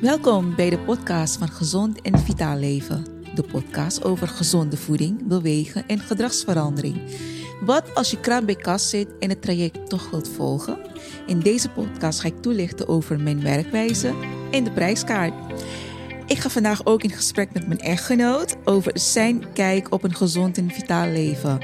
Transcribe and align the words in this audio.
Welkom 0.00 0.54
bij 0.54 0.70
de 0.70 0.78
podcast 0.78 1.36
van 1.36 1.48
Gezond 1.48 2.00
en 2.00 2.18
Vitaal 2.18 2.56
Leven. 2.56 3.04
De 3.34 3.42
podcast 3.42 4.04
over 4.04 4.28
gezonde 4.28 4.76
voeding, 4.76 5.26
bewegen 5.26 5.86
en 5.86 5.98
gedragsverandering. 5.98 7.00
Wat 7.60 7.94
als 7.94 8.10
je 8.10 8.20
kraan 8.20 8.44
bij 8.44 8.54
kast 8.54 8.88
zit 8.88 9.18
en 9.18 9.28
het 9.28 9.42
traject 9.42 9.88
toch 9.88 10.10
wilt 10.10 10.28
volgen? 10.28 10.78
In 11.26 11.40
deze 11.40 11.68
podcast 11.70 12.20
ga 12.20 12.28
ik 12.28 12.42
toelichten 12.42 12.88
over 12.88 13.20
mijn 13.20 13.42
werkwijze 13.42 14.14
en 14.50 14.64
de 14.64 14.72
prijskaart. 14.72 15.34
Ik 16.26 16.38
ga 16.38 16.48
vandaag 16.48 16.86
ook 16.86 17.02
in 17.02 17.10
gesprek 17.10 17.52
met 17.52 17.66
mijn 17.66 17.80
echtgenoot 17.80 18.56
over 18.64 18.92
zijn 18.94 19.52
kijk 19.52 19.92
op 19.92 20.02
een 20.04 20.14
gezond 20.14 20.58
en 20.58 20.70
vitaal 20.70 21.08
leven. 21.08 21.58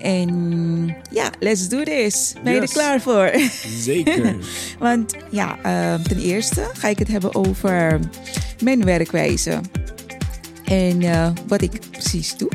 En 0.00 0.96
ja, 1.10 1.30
let's 1.40 1.68
do 1.68 1.82
this. 1.82 2.34
Ben 2.42 2.54
je 2.54 2.60
er 2.60 2.68
klaar 2.68 3.00
voor? 3.00 3.32
Zeker. 3.90 4.36
Want 4.78 5.14
ja, 5.30 5.58
eh, 5.62 6.02
ten 6.02 6.18
eerste 6.18 6.70
ga 6.72 6.88
ik 6.88 6.98
het 6.98 7.08
hebben 7.08 7.34
over 7.34 8.00
mijn 8.62 8.84
werkwijze. 8.84 9.60
En 10.64 11.02
eh, 11.02 11.30
wat 11.46 11.62
ik 11.62 11.80
precies 11.90 12.36
doe. 12.36 12.50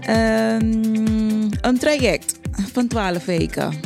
Ehm, 0.00 1.50
een 1.60 1.78
traject 1.78 2.38
van 2.72 2.88
12 2.88 3.24
weken. 3.24 3.80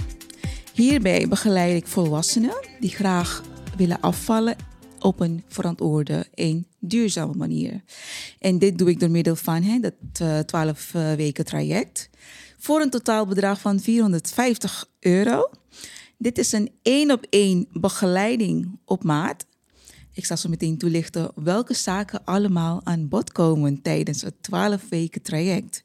Hierbij 0.73 1.29
begeleid 1.29 1.77
ik 1.77 1.87
volwassenen 1.87 2.67
die 2.81 2.91
graag 2.91 3.43
willen 3.77 4.01
afvallen 4.01 4.57
op 4.99 5.21
een 5.21 5.43
verantwoorde 5.49 6.27
en 6.35 6.67
duurzame 6.79 7.35
manier. 7.35 7.83
En 8.39 8.59
dit 8.59 8.79
doe 8.79 8.91
ik 8.91 9.01
door 9.01 9.11
middel 9.11 9.37
van 9.37 9.63
hè, 9.63 9.79
dat 9.81 9.95
eh, 10.21 10.39
12 10.39 10.95
eh, 10.95 11.13
weken 11.13 11.45
traject. 11.45 12.11
Voor 12.67 12.81
een 12.81 12.91
totaalbedrag 12.91 13.61
van 13.61 13.81
450 13.81 14.89
euro. 15.01 15.51
Dit 16.19 16.39
is 16.39 16.53
een 16.53 16.71
één 16.83 17.11
op 17.11 17.27
één 17.31 17.67
begeleiding 17.73 18.79
op 18.85 19.05
maat. 19.05 19.47
Ik 20.13 20.25
zal 20.25 20.37
zo 20.37 20.49
meteen 20.49 20.79
toelichten 20.79 21.31
welke 21.35 21.75
zaken 21.75 22.25
allemaal 22.25 22.81
aan 22.85 23.09
bod 23.09 23.33
komen 23.33 23.83
tijdens 23.83 24.23
het 24.23 24.43
12 24.43 24.89
weken 24.89 25.23
traject. 25.23 25.83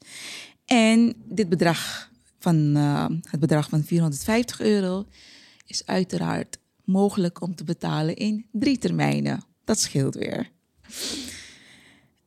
En 0.66 1.14
dit 1.24 1.50
bedrag 1.50 2.10
van, 2.40 2.76
eh, 2.76 3.06
het 3.24 3.40
bedrag 3.40 3.70
van 3.70 3.84
450 3.84 4.62
euro 4.62 5.06
is 5.66 5.86
uiteraard 5.86 6.58
mogelijk 6.84 7.42
om 7.42 7.56
te 7.56 7.64
betalen 7.64 8.16
in 8.16 8.46
drie 8.52 8.78
termijnen. 8.78 9.44
Dat 9.66 9.80
scheelt 9.80 10.16
weer. 10.16 10.50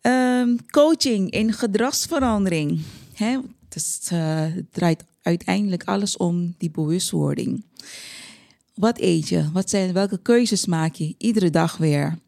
Ehm, 0.00 0.56
coaching 0.70 1.30
in 1.30 1.52
gedragsverandering. 1.52 2.80
Hè? 3.14 3.38
Dus, 3.74 3.98
eh, 4.08 4.18
het 4.54 4.72
draait 4.72 5.04
uiteindelijk 5.22 5.84
alles 5.84 6.16
om 6.16 6.54
die 6.58 6.70
bewustwording. 6.70 7.64
Wat 8.74 8.98
eet 8.98 9.28
je? 9.28 9.50
Wat 9.52 9.70
zijn, 9.70 9.92
welke 9.92 10.18
keuzes 10.22 10.66
maak 10.66 10.94
je 10.94 11.14
iedere 11.18 11.50
dag 11.50 11.76
weer? 11.76 12.18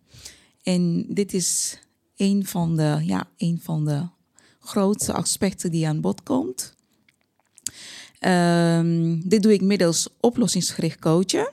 En 0.62 1.06
dit 1.08 1.34
is 1.34 1.78
een 2.16 2.46
van 2.46 2.76
de, 2.76 3.00
ja, 3.02 3.28
een 3.36 3.60
van 3.62 3.84
de 3.84 4.06
grootste 4.60 5.12
aspecten 5.12 5.70
die 5.70 5.86
aan 5.88 6.00
bod 6.00 6.22
komt. 6.22 6.74
Ehm, 8.18 9.20
dit 9.24 9.42
doe 9.42 9.52
ik 9.52 9.60
middels 9.60 10.08
oplossingsgericht 10.20 10.98
coachen. 10.98 11.50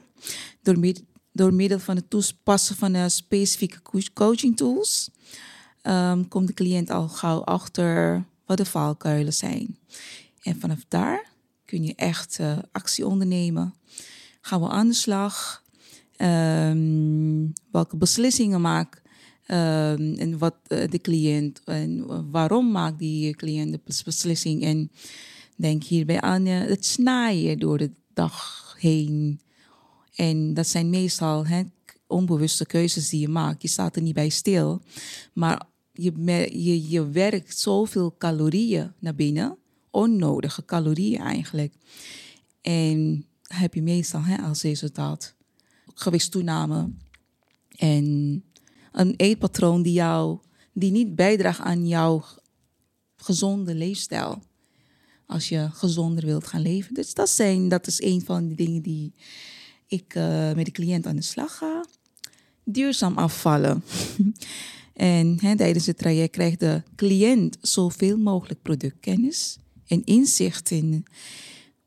Door, 0.62 0.94
door 1.32 1.54
middel 1.54 1.80
van 1.80 1.96
het 1.96 2.10
toepassen 2.10 2.76
van 2.76 2.94
eh, 2.96 3.04
specifieke 3.08 3.82
co- 3.82 4.00
coaching 4.14 4.58
tools. 4.58 5.10
ehm, 5.82 6.24
komt 6.28 6.48
de 6.48 6.54
cliënt 6.54 6.90
al 6.90 7.08
gauw 7.08 7.44
achter 7.44 8.26
de 8.56 8.66
valkuilen 8.66 9.34
zijn. 9.34 9.78
En 10.42 10.60
vanaf 10.60 10.86
daar 10.88 11.32
kun 11.66 11.84
je 11.84 11.96
echt 11.96 12.40
eh, 12.40 12.58
actie 12.72 13.08
ondernemen. 13.08 13.74
Gaan 14.42 14.62
we 14.62 14.68
aan 14.68 14.88
de 14.88 14.94
slag? 14.94 15.64
Ehm, 16.16 17.48
welke 17.72 17.98
beslissingen 17.98 18.62
maakt 18.62 19.02
ehm, 19.46 20.14
en 20.14 20.38
wat 20.38 20.56
eh, 20.68 20.90
de 20.90 21.00
cliënt 21.00 21.62
en 21.64 22.06
waarom 22.32 22.72
maakt 22.72 23.00
die 23.00 23.36
cliënt 23.36 23.72
de 23.72 23.80
bes- 23.86 24.04
beslissing? 24.04 24.64
En 24.64 24.92
denk 25.56 25.84
hierbij 25.84 26.22
aan 26.22 26.46
eh, 26.46 26.60
het 26.60 26.86
snaaien 26.86 27.60
door 27.60 27.78
de 27.78 27.92
dag 28.14 28.76
heen. 28.80 29.42
En 30.16 30.54
dat 30.54 30.68
zijn 30.68 30.90
meestal 30.90 31.46
hè, 31.48 31.62
onbewuste 32.08 32.66
keuzes 32.66 33.10
die 33.10 33.20
je 33.20 33.28
maakt. 33.28 33.62
Je 33.62 33.68
staat 33.68 33.96
er 33.96 34.02
niet 34.02 34.14
bij 34.14 34.30
stil, 34.30 34.82
maar 35.34 35.62
je, 35.94 36.12
je, 36.64 36.90
je 36.90 37.10
werkt 37.10 37.60
zoveel 37.60 38.16
calorieën 38.18 38.92
naar 39.00 39.16
binnen, 39.16 39.58
onnodige 39.92 40.66
calorieën 40.66 41.20
eigenlijk. 41.20 41.74
En 42.62 43.26
heb 43.42 43.74
je 43.74 43.82
meestal 43.82 44.22
hè, 44.22 44.38
als 44.38 44.62
resultaat 44.62 45.36
gewichtstoename 45.94 46.90
en 47.76 48.44
een 48.92 49.14
eetpatroon 49.18 49.82
die 49.82 49.94
jou 49.94 50.40
die 50.74 50.92
niet 50.92 51.16
bijdraagt 51.16 51.60
aan 51.60 51.88
jouw 51.88 52.24
gezonde 53.16 53.76
leefstijl. 53.76 54.44
Als 55.26 55.50
je 55.50 55.70
gezonder 55.72 56.26
wilt 56.26 56.48
gaan 56.48 56.62
leven. 56.62 56.94
Dus 56.94 57.14
dat, 57.14 57.30
zijn, 57.30 57.68
dat 57.70 57.88
is 57.88 58.02
een 58.02 58.22
van 58.26 58.48
de 58.48 58.56
dingen 58.56 58.82
die 58.82 59.14
ik 59.88 60.16
eh, 60.16 60.54
met 60.54 60.66
de 60.66 60.72
cliënt 60.72 61.06
aan 61.06 61.16
de 61.16 61.22
slag 61.22 61.58
ga. 61.58 61.86
Duurzaam 62.64 63.18
afvallen. 63.18 63.84
en 64.94 65.38
hè, 65.42 65.56
tijdens 65.56 65.86
het 65.86 65.98
traject 65.98 66.32
krijgt 66.32 66.60
de 66.60 66.84
cliënt 66.96 67.58
zoveel 67.62 68.18
mogelijk 68.18 68.62
productkennis 68.62 69.58
en 69.88 70.04
inzicht 70.04 70.72
in 70.72 71.06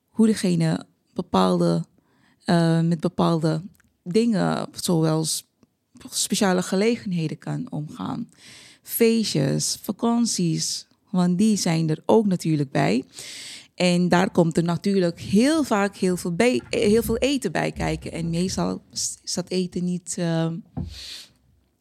hoe 0.09 0.27
degene 0.27 0.87
bepaalde, 1.15 1.85
eh, 2.45 2.81
met 2.81 3.01
bepaalde 3.01 3.63
dingen, 4.03 4.69
zoals 4.73 5.45
speciale 6.11 6.63
gelegenheden 6.63 7.39
kan 7.39 7.71
omgaan. 7.71 8.29
Feestjes, 8.83 9.79
vakanties, 9.83 10.87
want 11.11 11.39
die 11.39 11.57
zijn 11.57 11.91
er 11.91 12.03
ook 12.07 12.27
natuurlijk 12.27 12.71
bij. 12.71 13.05
En 13.75 14.09
daar 14.09 14.31
komt 14.31 14.57
er 14.57 14.63
natuurlijk 14.63 15.21
heel 15.21 15.65
vaak 15.65 15.97
heel 15.97 16.17
veel, 16.17 16.35
heel 16.69 17.03
veel 17.03 17.17
eten 17.17 17.53
bij 17.53 17.73
kijken. 17.73 18.13
En 18.13 18.31
meestal 18.31 18.83
is 18.93 19.35
dat 19.35 19.49
eten 19.49 19.85
niet, 19.85 20.15
eh, 20.19 20.53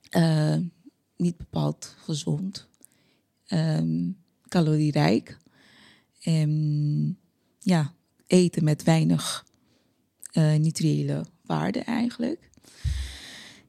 eh, 0.09 0.59
niet 1.17 1.37
bepaald 1.37 1.95
gezond, 1.97 2.67
ehm, 3.45 4.11
calorierijk. 4.47 5.37
En 6.21 7.19
ja, 7.59 7.93
eten 8.27 8.63
met 8.63 8.83
weinig 8.83 9.45
eh 10.31 10.55
nutriële 10.55 11.25
waarde 11.45 11.79
eigenlijk. 11.79 12.49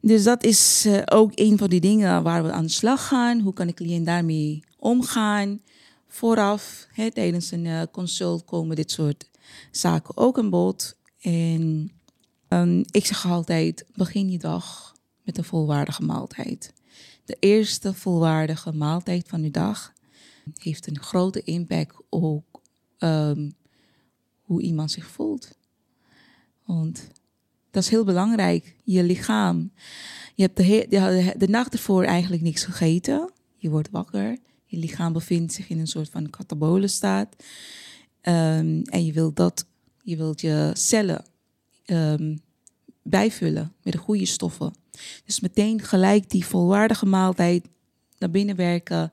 Dus 0.00 0.22
dat 0.22 0.44
is 0.44 0.84
eh, 0.86 1.02
ook 1.04 1.30
een 1.34 1.58
van 1.58 1.68
die 1.68 1.80
dingen 1.80 2.22
waar 2.22 2.42
we 2.42 2.52
aan 2.52 2.64
de 2.64 2.70
slag 2.70 3.06
gaan. 3.06 3.40
Hoe 3.40 3.52
kan 3.52 3.66
de 3.66 3.74
cliënt 3.74 4.06
daarmee 4.06 4.62
omgaan? 4.78 5.60
Vooraf, 6.08 6.86
tijdens 7.12 7.50
een 7.50 7.66
eh, 7.66 7.82
consult 7.92 8.44
komen 8.44 8.76
dit 8.76 8.90
soort 8.90 9.30
zaken 9.70 10.16
ook 10.16 10.38
aan 10.38 10.50
bod. 10.50 10.96
En 11.20 11.92
ehm, 12.48 12.82
ik 12.90 13.06
zeg 13.06 13.26
altijd, 13.26 13.84
begin 13.94 14.30
je 14.30 14.38
dag 14.38 14.94
met 15.22 15.38
een 15.38 15.44
volwaardige 15.44 16.02
maaltijd. 16.02 16.72
De 17.24 17.36
eerste 17.40 17.94
volwaardige 17.94 18.72
maaltijd 18.72 19.28
van 19.28 19.42
uw 19.42 19.50
dag 19.50 19.92
heeft 20.54 20.86
een 20.86 21.00
grote 21.00 21.42
impact 21.42 21.96
op 22.08 22.60
ehm, 22.98 23.50
hoe 24.40 24.62
iemand 24.62 24.90
zich 24.90 25.06
voelt. 25.06 25.58
Want 26.64 27.08
dat 27.70 27.82
is 27.82 27.90
heel 27.90 28.04
belangrijk. 28.04 28.76
Je 28.84 29.02
lichaam. 29.02 29.72
Je 30.34 30.42
hebt 30.42 30.56
de, 30.56 30.86
de, 30.88 31.34
de 31.36 31.48
nacht 31.48 31.72
ervoor 31.72 32.04
eigenlijk 32.04 32.42
niks 32.42 32.64
gegeten. 32.64 33.30
Je 33.56 33.70
wordt 33.70 33.90
wakker. 33.90 34.38
Je 34.64 34.78
lichaam 34.78 35.12
bevindt 35.12 35.52
zich 35.52 35.68
in 35.68 35.78
een 35.78 35.86
soort 35.86 36.08
van 36.08 36.30
catabole 36.30 36.88
staat. 36.88 37.36
Ehm, 38.20 38.80
en 38.82 39.04
je 39.04 39.12
wilt 39.12 39.36
dat, 39.36 39.66
je 40.02 40.16
wilt 40.16 40.40
je 40.40 40.70
cellen 40.74 41.24
ehm, 41.84 42.36
bijvullen 43.02 43.72
met 43.82 43.92
de 43.92 43.98
goede 43.98 44.26
stoffen. 44.26 44.74
Dus 45.24 45.40
meteen 45.40 45.80
gelijk 45.80 46.30
die 46.30 46.46
volwaardige 46.46 47.06
maaltijd 47.06 47.64
naar 48.18 48.30
binnen 48.30 48.56
werken. 48.56 49.10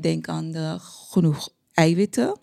Denk 0.00 0.28
aan 0.28 0.50
de 0.50 0.76
genoeg 0.80 1.48
eiwitten 1.72 2.34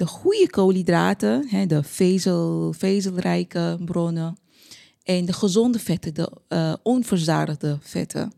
de 0.00 0.06
goede 0.06 0.50
koolhydraten, 0.50 1.68
de 1.68 1.82
vezel, 1.82 2.72
vezelrijke 2.72 3.78
bronnen. 3.84 4.38
En 5.02 5.24
de 5.24 5.32
gezonde 5.32 5.78
vetten, 5.78 6.14
de 6.14 6.30
eh, 6.48 6.74
onverzadigde 6.82 7.78
vetten. 7.80 8.32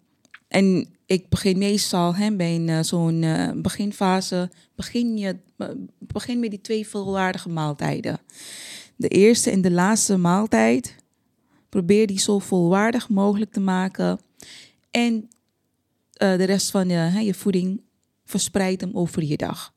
En 0.48 0.88
ik 1.06 1.28
begin 1.28 1.58
meestal 1.58 2.14
hè, 2.14 2.36
bij 2.36 2.66
eh, 2.66 2.82
zo'n 2.82 3.22
eh, 3.22 3.50
beginfase, 3.56 4.50
begin, 4.74 5.18
je, 5.18 5.36
begin 5.98 6.40
met 6.40 6.50
die 6.50 6.60
twee 6.60 6.88
volwaardige 6.88 7.48
maaltijden. 7.48 8.20
De 8.96 9.08
eerste 9.08 9.50
en 9.50 9.60
de 9.60 9.70
laatste 9.70 10.16
maaltijd, 10.16 10.96
probeer 11.72 12.06
die 12.06 12.18
zo 12.18 12.38
volwaardig 12.38 13.08
mogelijk 13.08 13.52
te 13.52 13.60
maken. 13.60 14.20
En 14.90 15.28
eh, 16.12 16.36
de 16.36 16.44
rest 16.44 16.70
van 16.70 16.88
je, 16.88 16.94
hè, 16.94 17.20
je 17.20 17.34
voeding 17.34 17.80
verspreid 18.24 18.80
hem 18.80 18.90
over 18.94 19.24
je 19.24 19.36
dag. 19.36 19.72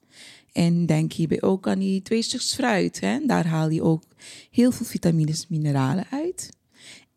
En 0.52 0.86
denk 0.86 1.14
hierbij 1.14 1.42
ook 1.42 1.68
aan 1.68 1.80
die 1.80 2.02
twee 2.02 2.22
stukjes 2.22 2.54
fruit. 2.54 3.00
Hè? 3.00 3.20
Daar 3.26 3.48
haal 3.48 3.70
je 3.70 3.84
ook 3.84 4.04
heel 4.52 4.72
veel 4.72 4.86
vitamines, 4.86 5.48
mineralen 5.48 6.06
uit. 6.12 6.50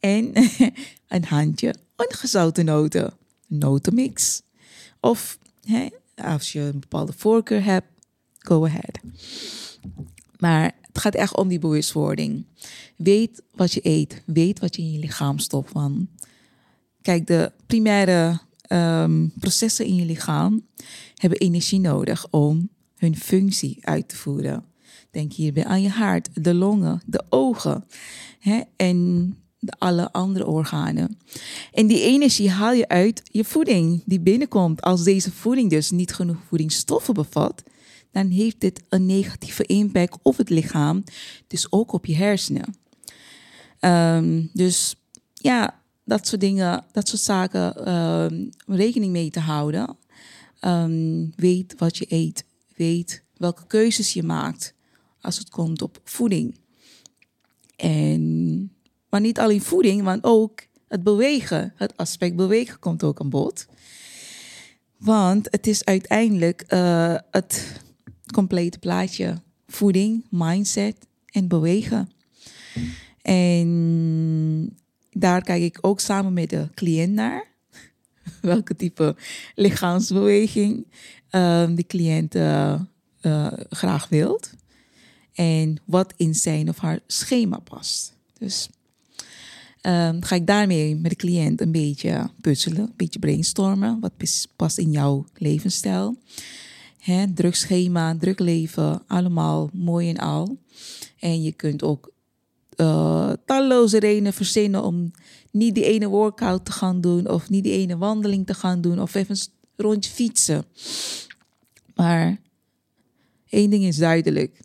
En 0.00 0.32
een 1.14 1.24
handje 1.24 1.74
ongezouten 1.96 2.64
noten. 2.64 3.12
Notenmix. 3.46 4.42
Of 5.00 5.38
hè, 5.64 5.88
als 6.14 6.52
je 6.52 6.60
een 6.60 6.80
bepaalde 6.80 7.12
voorkeur 7.12 7.64
hebt, 7.64 7.88
go 8.38 8.64
ahead. 8.64 8.98
Maar 10.38 10.72
het 10.98 11.06
gaat 11.06 11.22
echt 11.22 11.36
om 11.36 11.48
die 11.48 11.58
bewustwording. 11.58 12.44
Weet 12.96 13.42
wat 13.54 13.72
je 13.72 13.80
eet. 13.82 14.22
Weet 14.26 14.60
wat 14.60 14.76
je 14.76 14.82
in 14.82 14.92
je 14.92 14.98
lichaam 14.98 15.38
stopt. 15.38 15.72
Kijk, 17.02 17.26
de 17.26 17.52
primaire 17.66 18.38
um, 18.68 19.32
processen 19.40 19.84
in 19.84 19.94
je 19.94 20.04
lichaam 20.04 20.66
hebben 21.14 21.38
energie 21.38 21.80
nodig 21.80 22.26
om 22.30 22.68
hun 22.96 23.16
functie 23.16 23.78
uit 23.80 24.08
te 24.08 24.16
voeren. 24.16 24.64
Denk 25.10 25.32
hierbij 25.32 25.64
aan 25.64 25.82
je 25.82 25.88
hart, 25.88 26.44
de 26.44 26.54
longen, 26.54 27.02
de 27.06 27.24
ogen 27.28 27.84
hè, 28.38 28.60
en 28.76 29.36
de 29.58 29.72
alle 29.78 30.12
andere 30.12 30.46
organen. 30.46 31.18
En 31.72 31.86
die 31.86 32.02
energie 32.02 32.50
haal 32.50 32.72
je 32.72 32.88
uit 32.88 33.22
je 33.24 33.44
voeding 33.44 34.02
die 34.06 34.20
binnenkomt. 34.20 34.80
Als 34.80 35.04
deze 35.04 35.32
voeding 35.32 35.70
dus 35.70 35.90
niet 35.90 36.14
genoeg 36.14 36.38
voedingsstoffen 36.48 37.14
bevat, 37.14 37.62
dan 38.10 38.26
heeft 38.28 38.60
dit 38.60 38.82
een 38.88 39.06
negatieve 39.06 39.64
impact 39.64 40.18
op 40.22 40.36
het 40.36 40.50
lichaam, 40.50 41.04
dus 41.46 41.72
ook 41.72 41.92
op 41.92 42.06
je 42.06 42.16
hersenen. 42.16 42.74
Ehm, 43.80 44.46
dus 44.52 44.94
ja, 45.34 45.82
dat 46.04 46.26
soort 46.26 46.40
dingen, 46.40 46.84
dat 46.92 47.08
soort 47.08 47.22
zaken, 47.22 47.86
ehm, 47.86 48.46
rekening 48.66 49.12
mee 49.12 49.30
te 49.30 49.40
houden. 49.40 49.96
Ehm, 50.60 51.26
weet 51.36 51.74
wat 51.76 51.96
je 51.96 52.06
eet. 52.08 52.44
Weet 52.76 53.24
welke 53.36 53.66
keuzes 53.66 54.12
je 54.12 54.22
maakt 54.22 54.74
als 55.20 55.38
het 55.38 55.48
komt 55.48 55.82
op 55.82 56.00
voeding. 56.04 56.58
En, 57.76 58.72
maar 59.08 59.20
niet 59.20 59.38
alleen 59.38 59.62
voeding, 59.62 60.02
maar 60.02 60.18
ook 60.20 60.60
het 60.88 61.02
bewegen. 61.02 61.72
Het 61.76 61.96
aspect 61.96 62.36
bewegen 62.36 62.78
komt 62.78 63.02
ook 63.02 63.20
aan 63.20 63.30
bod. 63.30 63.66
Want 64.96 65.48
het 65.50 65.66
is 65.66 65.84
uiteindelijk 65.84 66.64
uh, 66.72 67.14
het 67.30 67.82
complete 68.32 68.78
plaatje. 68.78 69.40
Voeding, 69.66 70.24
mindset 70.30 70.96
en 71.26 71.48
bewegen. 71.48 72.10
En 73.22 74.76
daar 75.10 75.42
kijk 75.42 75.62
ik 75.62 75.78
ook 75.80 76.00
samen 76.00 76.32
met 76.32 76.50
de 76.50 76.68
cliënt 76.74 77.12
naar. 77.12 77.46
Welke 78.40 78.76
type 78.76 79.16
lichaamsbeweging 79.54 80.86
um, 81.30 81.74
de 81.74 81.84
cliënt 81.86 82.34
uh, 82.34 82.80
uh, 83.22 83.52
graag 83.70 84.08
wilt. 84.08 84.50
En 85.34 85.76
wat 85.84 86.14
in 86.16 86.34
zijn 86.34 86.68
of 86.68 86.78
haar 86.78 87.00
schema 87.06 87.58
past. 87.58 88.14
Dus 88.38 88.68
um, 89.82 90.22
ga 90.22 90.34
ik 90.34 90.46
daarmee 90.46 90.96
met 90.96 91.10
de 91.10 91.16
cliënt 91.16 91.60
een 91.60 91.72
beetje 91.72 92.30
puzzelen, 92.40 92.80
een 92.80 92.92
beetje 92.96 93.18
brainstormen. 93.18 94.00
Wat 94.00 94.12
past 94.56 94.78
in 94.78 94.90
jouw 94.90 95.26
levensstijl? 95.34 96.16
Hè, 96.98 97.32
druk 98.18 98.38
leven, 98.38 99.02
allemaal 99.06 99.70
mooi 99.72 100.08
en 100.08 100.18
al. 100.18 100.58
En 101.18 101.42
je 101.42 101.52
kunt 101.52 101.82
ook 101.82 102.12
uh, 102.76 103.32
talloze 103.46 103.98
redenen 103.98 104.32
verzinnen 104.32 104.82
om 104.82 105.10
niet 105.50 105.74
die 105.74 105.84
ene 105.84 106.08
workout 106.08 106.64
te 106.64 106.72
gaan 106.72 107.00
doen, 107.00 107.28
of 107.28 107.48
niet 107.48 107.64
die 107.64 107.72
ene 107.72 107.96
wandeling 107.96 108.46
te 108.46 108.54
gaan 108.54 108.80
doen, 108.80 109.00
of 109.00 109.14
even 109.14 109.36
een 109.36 109.84
rondje 109.84 110.10
fietsen. 110.10 110.64
Maar 111.94 112.40
één 113.48 113.70
ding 113.70 113.84
is 113.84 113.96
duidelijk: 113.96 114.60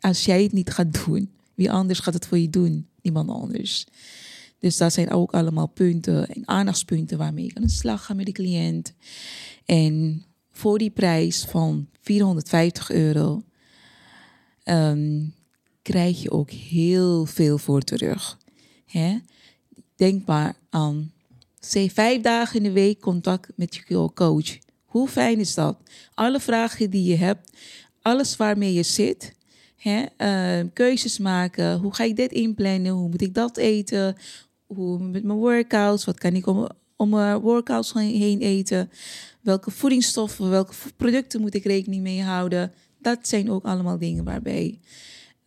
als 0.00 0.24
jij 0.24 0.42
het 0.42 0.52
niet 0.52 0.70
gaat 0.70 1.04
doen, 1.04 1.30
wie 1.54 1.70
anders 1.70 1.98
gaat 1.98 2.14
het 2.14 2.26
voor 2.26 2.38
je 2.38 2.50
doen? 2.50 2.88
Niemand 3.02 3.30
anders. 3.30 3.86
Dus 4.58 4.76
dat 4.76 4.92
zijn 4.92 5.10
ook 5.10 5.32
allemaal 5.32 5.66
punten 5.66 6.28
en 6.28 6.48
aandachtspunten 6.48 7.18
waarmee 7.18 7.44
je 7.44 7.54
aan 7.54 7.62
de 7.62 7.68
slag 7.68 8.04
gaat 8.04 8.16
met 8.16 8.26
de 8.26 8.32
cliënt. 8.32 8.92
En 9.64 10.24
voor 10.58 10.78
die 10.78 10.90
prijs 10.90 11.44
van 11.44 11.88
450 12.00 12.90
euro 12.90 13.42
um, 14.64 15.34
krijg 15.82 16.22
je 16.22 16.30
ook 16.30 16.50
heel 16.50 17.26
veel 17.26 17.58
voor 17.58 17.80
terug. 17.80 18.38
Hè? 18.86 19.18
Denk 19.96 20.26
maar 20.26 20.54
aan, 20.70 21.12
zeg 21.60 21.92
vijf 21.92 22.22
dagen 22.22 22.56
in 22.56 22.62
de 22.62 22.72
week 22.72 23.00
contact 23.00 23.52
met 23.56 23.74
je 23.74 24.10
coach. 24.14 24.58
Hoe 24.84 25.08
fijn 25.08 25.38
is 25.38 25.54
dat? 25.54 25.76
Alle 26.14 26.40
vragen 26.40 26.90
die 26.90 27.04
je 27.04 27.16
hebt, 27.16 27.52
alles 28.02 28.36
waarmee 28.36 28.72
je 28.72 28.82
zit, 28.82 29.34
hè? 29.76 30.04
Uh, 30.18 30.66
keuzes 30.72 31.18
maken. 31.18 31.78
Hoe 31.78 31.94
ga 31.94 32.04
ik 32.04 32.16
dit 32.16 32.32
inplannen? 32.32 32.92
Hoe 32.92 33.08
moet 33.08 33.22
ik 33.22 33.34
dat 33.34 33.56
eten? 33.56 34.16
Hoe 34.66 34.98
met 34.98 35.24
mijn 35.24 35.38
workouts? 35.38 36.04
Wat 36.04 36.18
kan 36.18 36.34
ik 36.34 36.46
om, 36.46 36.68
om 36.98 37.08
mijn 37.08 37.38
workouts 37.38 37.92
heen 37.92 38.40
eten? 38.40 38.90
Welke 39.40 39.70
voedingsstoffen, 39.70 40.50
welke 40.50 40.74
producten 40.96 41.40
moet 41.40 41.54
ik 41.54 41.64
rekening 41.64 42.02
mee 42.02 42.22
houden? 42.22 42.72
Dat 42.98 43.18
zijn 43.28 43.50
ook 43.50 43.64
allemaal 43.64 43.98
dingen 43.98 44.24
waarbij 44.24 44.80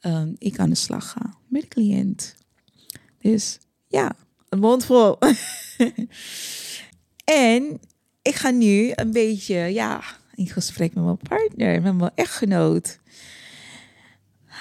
um, 0.02 0.36
ik 0.38 0.60
aan 0.60 0.70
de 0.70 0.76
slag 0.76 1.10
ga 1.10 1.34
met 1.48 1.62
de 1.62 1.68
cliënt. 1.68 2.36
Dus 3.20 3.60
ja, 3.88 4.16
een 4.50 4.60
mond 4.60 4.86
vol. 4.86 5.18
en 7.54 7.80
ik 8.22 8.36
ga 8.36 8.50
nu 8.50 8.92
een 8.96 9.12
beetje 9.12 9.56
ja, 9.56 10.02
in 10.36 10.48
gesprek 10.48 10.94
met 10.94 11.04
mijn 11.04 11.18
partner, 11.18 11.82
met 11.82 11.98
mijn 11.98 12.12
echtgenoot. 12.16 13.00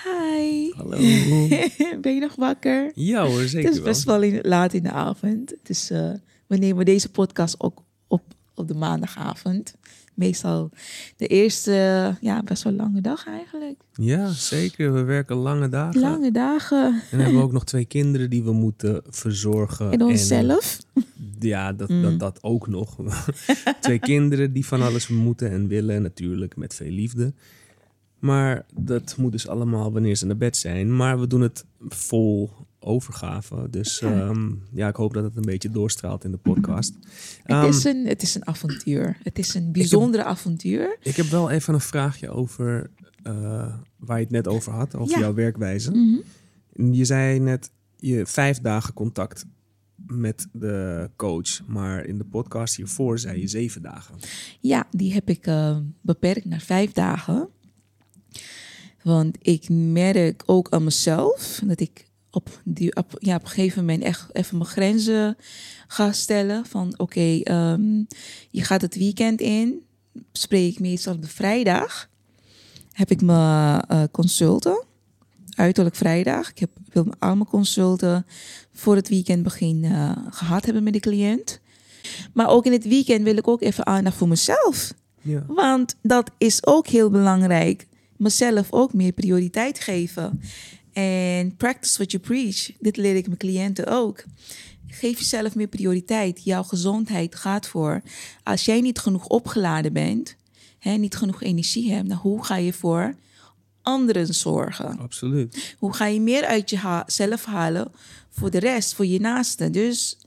Hi. 0.05 0.71
Hallo. 0.71 0.97
ben 2.01 2.15
je 2.15 2.21
nog 2.21 2.35
wakker? 2.35 2.93
Ja 2.95 3.27
hoor, 3.27 3.43
zeker 3.43 3.69
Het 3.69 3.79
is 3.79 3.85
best 3.85 4.05
wel 4.05 4.23
in, 4.23 4.39
laat 4.43 4.73
in 4.73 4.83
de 4.83 4.91
avond. 4.91 5.51
Het 5.51 5.69
is, 5.69 5.91
uh, 5.91 6.13
we 6.51 6.57
nemen 6.57 6.85
deze 6.85 7.11
podcast 7.11 7.61
ook 7.61 7.83
op 8.07 8.23
op 8.55 8.69
de 8.69 8.75
maandagavond 8.75 9.75
meestal 10.15 10.71
de 11.17 11.27
eerste, 11.27 11.73
ja, 12.21 12.43
best 12.43 12.63
wel 12.63 12.73
lange 12.73 13.01
dag 13.01 13.27
eigenlijk. 13.27 13.81
Ja, 13.93 14.29
zeker. 14.29 14.93
We 14.93 15.03
werken 15.03 15.37
lange 15.37 15.69
dagen. 15.69 16.01
Lange 16.01 16.31
dagen. 16.31 17.03
En 17.11 17.19
hebben 17.19 17.43
ook 17.43 17.53
nog 17.53 17.65
twee 17.65 17.85
kinderen 17.85 18.31
die 18.31 18.43
we 18.43 18.53
moeten 18.53 19.03
verzorgen. 19.09 19.91
En 19.91 20.03
onszelf. 20.03 20.79
ja, 21.39 21.73
dat, 21.73 21.89
dat, 21.89 22.13
mm. 22.13 22.19
dat 22.19 22.43
ook 22.43 22.67
nog. 22.67 22.97
twee 23.81 23.99
kinderen 23.99 24.53
die 24.53 24.67
van 24.67 24.83
alles 24.83 25.09
moeten 25.09 25.51
en 25.51 25.69
willen, 25.69 26.03
natuurlijk 26.03 26.57
met 26.57 26.75
veel 26.75 26.91
liefde. 26.91 27.33
Maar 28.19 28.67
dat 28.75 29.15
moet 29.17 29.33
dus 29.33 29.49
allemaal 29.49 29.93
wanneer 29.93 30.17
ze 30.17 30.27
naar 30.27 30.37
bed 30.37 30.57
zijn. 30.57 30.97
Maar 30.97 31.21
we 31.21 31.27
doen 31.27 31.41
het 31.41 31.65
vol 31.89 32.51
overgave. 32.81 33.71
Dus 33.71 33.99
ja. 33.99 34.21
Ehm, 34.21 34.53
ja, 34.73 34.89
ik 34.89 34.97
hoop 34.97 35.15
dat 35.15 35.25
het 35.25 35.37
een 35.37 35.43
beetje 35.43 35.71
doorstraalt 35.71 36.25
in 36.25 36.31
de 36.31 36.37
podcast. 36.37 36.95
Het, 37.43 37.75
is, 37.75 37.85
ehm, 37.85 37.97
een, 37.97 38.07
het 38.07 38.23
is 38.23 38.35
een 38.35 38.47
avontuur. 38.47 39.17
Het 39.23 39.39
is 39.39 39.55
een 39.55 39.73
bijzondere 39.73 40.25
avontuur. 40.25 40.97
Ik 41.03 41.17
heb 41.17 41.27
wel 41.27 41.51
even 41.51 41.75
een 41.75 41.81
vraagje 41.81 42.31
over 42.31 42.91
uh, 43.27 43.75
waar 43.97 44.17
je 44.17 44.23
het 44.23 44.33
net 44.33 44.49
over 44.49 44.73
had, 44.73 44.95
over 44.97 45.19
jouw 45.19 45.35
werkwijze. 45.35 45.91
Mhm. 45.91 46.93
Je 46.93 47.05
zei 47.05 47.39
net 47.39 47.71
je 47.97 48.27
vijf 48.27 48.61
dagen 48.61 48.95
contact 48.95 49.45
met 50.07 50.47
de 50.53 51.11
coach, 51.17 51.67
maar 51.67 52.05
in 52.05 52.19
de 52.19 52.25
podcast 52.25 52.77
hiervoor 52.77 53.19
zei 53.19 53.41
je 53.41 53.49
zeven 53.49 53.83
dagen. 53.83 54.15
Ja, 54.61 54.87
die 54.91 55.13
heb 55.13 55.29
ik 55.29 55.47
uh, 55.47 55.77
beperkt 56.01 56.45
naar 56.45 56.61
vijf 56.61 56.93
dagen. 56.93 57.49
Want 59.03 59.37
ik 59.41 59.69
merk 59.69 60.43
ook 60.47 60.71
aan 60.71 60.85
mezelf 60.85 61.63
dat 61.67 61.81
ik 61.81 62.10
op, 62.31 62.61
die, 62.65 62.97
op, 62.97 63.17
ja, 63.19 63.35
op 63.35 63.43
een 63.43 63.49
gegeven 63.49 63.85
moment 63.85 64.03
echt 64.03 64.27
even 64.33 64.59
mijn 64.59 64.71
grenzen 64.71 65.37
ga 65.87 66.13
stellen. 66.13 66.67
Van 66.67 66.95
oké, 66.97 67.41
ehm, 67.43 68.05
je 68.51 68.65
gaat 68.65 68.81
het 68.81 68.95
weekend 68.97 69.41
in. 69.41 69.83
Spreek 70.33 70.73
ik 70.73 70.81
meestal 70.81 71.15
op 71.15 71.23
de 71.23 71.29
vrijdag. 71.29 72.09
Heb 72.93 73.11
ik 73.11 73.23
mijn 73.23 73.85
uh, 73.93 74.03
consulten. 74.11 74.85
Uiterlijk 75.55 75.97
vrijdag. 75.97 76.51
Ik 76.51 76.59
heb, 76.59 76.71
wil 76.93 77.07
al 77.19 77.37
mijn 77.37 77.49
consulten 77.49 78.27
voor 78.73 78.97
het 78.97 79.09
weekend 79.09 79.43
begin 79.43 79.85
uh, 79.85 80.13
gehad 80.31 80.65
hebben 80.65 80.83
met 80.83 80.93
de 80.93 81.01
cliënt. 81.01 81.61
Maar 82.33 82.49
ook 82.49 82.67
in 82.67 82.73
het 82.73 82.85
weekend 82.85 83.23
wil 83.23 83.37
ik 83.37 83.49
ook 83.49 83.63
even 83.63 83.87
aandacht 83.87 84.17
voor 84.17 84.29
mezelf. 84.29 84.93
Ja. 85.21 85.45
Want 85.47 85.97
dat 86.03 86.31
is 86.39 86.67
ook 86.67 86.87
heel 86.87 87.11
belangrijk. 87.11 87.87
Mezelf 88.17 88.73
ook 88.73 88.93
meer 88.93 89.13
prioriteit 89.13 89.81
geven. 89.81 90.41
En 91.01 91.57
practice 91.57 91.97
what 91.97 92.11
you 92.11 92.23
preach. 92.23 92.71
Dit 92.79 92.97
leer 92.97 93.17
ik 93.17 93.27
mijn 93.27 93.39
cliënten 93.39 93.87
ook. 93.87 94.25
Geef 94.87 95.19
jezelf 95.19 95.55
meer 95.55 95.67
prioriteit. 95.67 96.45
Jouw 96.45 96.63
gezondheid 96.63 97.35
gaat 97.35 97.67
voor. 97.67 98.03
Als 98.43 98.65
jij 98.65 98.81
niet 98.81 98.99
genoeg 98.99 99.27
opgeladen 99.27 99.93
bent, 99.93 100.37
hè, 100.79 100.93
niet 100.93 101.17
genoeg 101.17 101.43
energie 101.43 101.93
hebt, 101.93 102.09
dan 102.09 102.19
hoe 102.19 102.45
ga 102.45 102.57
je 102.57 102.73
voor 102.73 103.15
anderen 103.83 104.35
zorgen? 104.35 104.99
Absoluut. 104.99 105.77
Hoe 105.79 105.93
ga 105.93 106.07
je 106.07 106.21
meer 106.21 106.45
uit 106.45 106.71
jezelf 106.71 107.45
halen 107.45 107.93
voor 108.31 108.51
de 108.51 108.59
rest, 108.59 108.95
voor 108.95 109.07
je 109.07 109.21
naasten? 109.21 109.73
Dus 109.73 110.19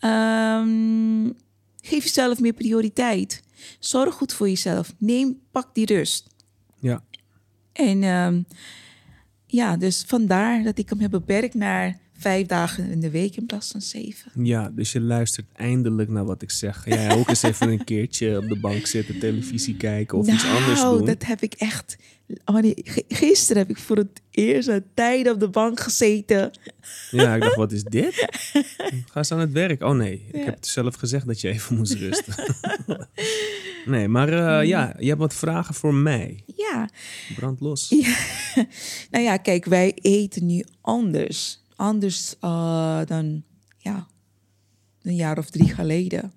um, 0.00 1.36
geef 1.80 2.04
jezelf 2.04 2.40
meer 2.40 2.52
prioriteit. 2.52 3.42
Zorg 3.78 4.14
goed 4.14 4.32
voor 4.32 4.48
jezelf. 4.48 4.94
Neem, 4.98 5.40
pak 5.50 5.74
die 5.74 5.86
rust. 5.86 6.26
Ja. 6.80 7.02
En 7.72 8.02
um, 8.02 8.46
ja, 9.54 9.76
dus 9.76 10.04
vandaar 10.06 10.62
dat 10.62 10.78
ik 10.78 10.88
hem 10.88 11.00
heb 11.00 11.10
beperkt 11.10 11.54
naar 11.54 11.98
vijf 12.18 12.46
dagen 12.46 12.90
in 12.90 13.00
de 13.00 13.10
week 13.10 13.36
in 13.36 13.46
plaats 13.46 13.70
van 13.70 13.80
zeven. 13.80 14.30
Ja, 14.44 14.70
dus 14.74 14.92
je 14.92 15.00
luistert 15.00 15.46
eindelijk 15.52 16.08
naar 16.08 16.24
wat 16.24 16.42
ik 16.42 16.50
zeg. 16.50 16.84
Jij 16.84 17.16
ook 17.16 17.28
eens 17.28 17.42
even 17.42 17.68
een 17.68 17.84
keertje 17.84 18.38
op 18.38 18.48
de 18.48 18.58
bank 18.60 18.86
zitten, 18.86 19.18
televisie 19.18 19.76
kijken 19.76 20.18
of 20.18 20.28
iets 20.32 20.46
anders 20.46 20.80
Nou, 20.80 20.96
doen? 20.96 21.06
dat 21.06 21.24
heb 21.24 21.40
ik 21.42 21.54
echt. 21.54 21.96
Oh 22.44 22.72
gisteren 23.08 23.62
heb 23.62 23.70
ik 23.70 23.78
voor 23.78 23.96
het 23.96 24.20
eerst 24.30 24.68
een 24.68 24.84
tijd 24.94 25.30
op 25.30 25.40
de 25.40 25.48
bank 25.48 25.80
gezeten. 25.80 26.50
Ja, 27.10 27.34
ik 27.34 27.40
dacht, 27.42 27.54
wat 27.56 27.72
is 27.72 27.82
dit? 27.84 28.14
Ga 29.10 29.14
eens 29.14 29.32
aan 29.32 29.38
het 29.38 29.52
werk. 29.52 29.82
Oh 29.82 29.96
nee, 29.96 30.26
ik 30.32 30.36
Ja. 30.36 30.44
heb 30.44 30.58
zelf 30.60 30.94
gezegd 30.94 31.26
dat 31.26 31.40
je 31.40 31.48
even 31.48 31.76
moest 31.76 31.94
rusten. 31.94 32.34
nee, 33.86 34.08
maar 34.08 34.28
eh, 34.28 34.68
ja, 34.68 34.94
je 34.98 35.06
hebt 35.08 35.20
wat 35.20 35.34
vragen 35.34 35.74
voor 35.74 35.94
mij. 35.94 36.42
Ja, 36.56 36.88
Brand 37.36 37.60
los. 37.60 37.88
Ja. 37.98 38.16
nou 39.10 39.24
ja, 39.24 39.36
kijk, 39.36 39.64
wij 39.64 39.92
eten 39.94 40.46
nu 40.46 40.64
anders. 40.80 41.62
Anders 41.76 42.34
eh, 42.40 43.00
dan 43.06 43.42
ja, 43.78 44.06
een 45.02 45.14
jaar 45.14 45.38
of 45.38 45.50
drie 45.50 45.74
geleden. 45.74 46.32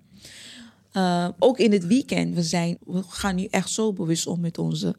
Eh, 0.92 1.28
ook 1.38 1.58
in 1.58 1.72
het 1.72 1.86
weekend. 1.86 2.34
We, 2.34 2.42
zijn, 2.42 2.78
we 2.86 3.02
gaan 3.08 3.34
nu 3.36 3.44
echt 3.44 3.70
zo 3.70 3.92
bewust 3.92 4.26
om 4.26 4.40
met 4.40 4.58
onze 4.58 4.96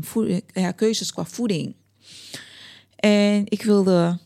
voeding- 0.00 0.42
ja, 0.52 0.72
keuzes 0.72 1.12
qua 1.12 1.24
voeding. 1.24 1.74
En 2.96 3.42
ik 3.48 3.62
wilde 3.62 4.18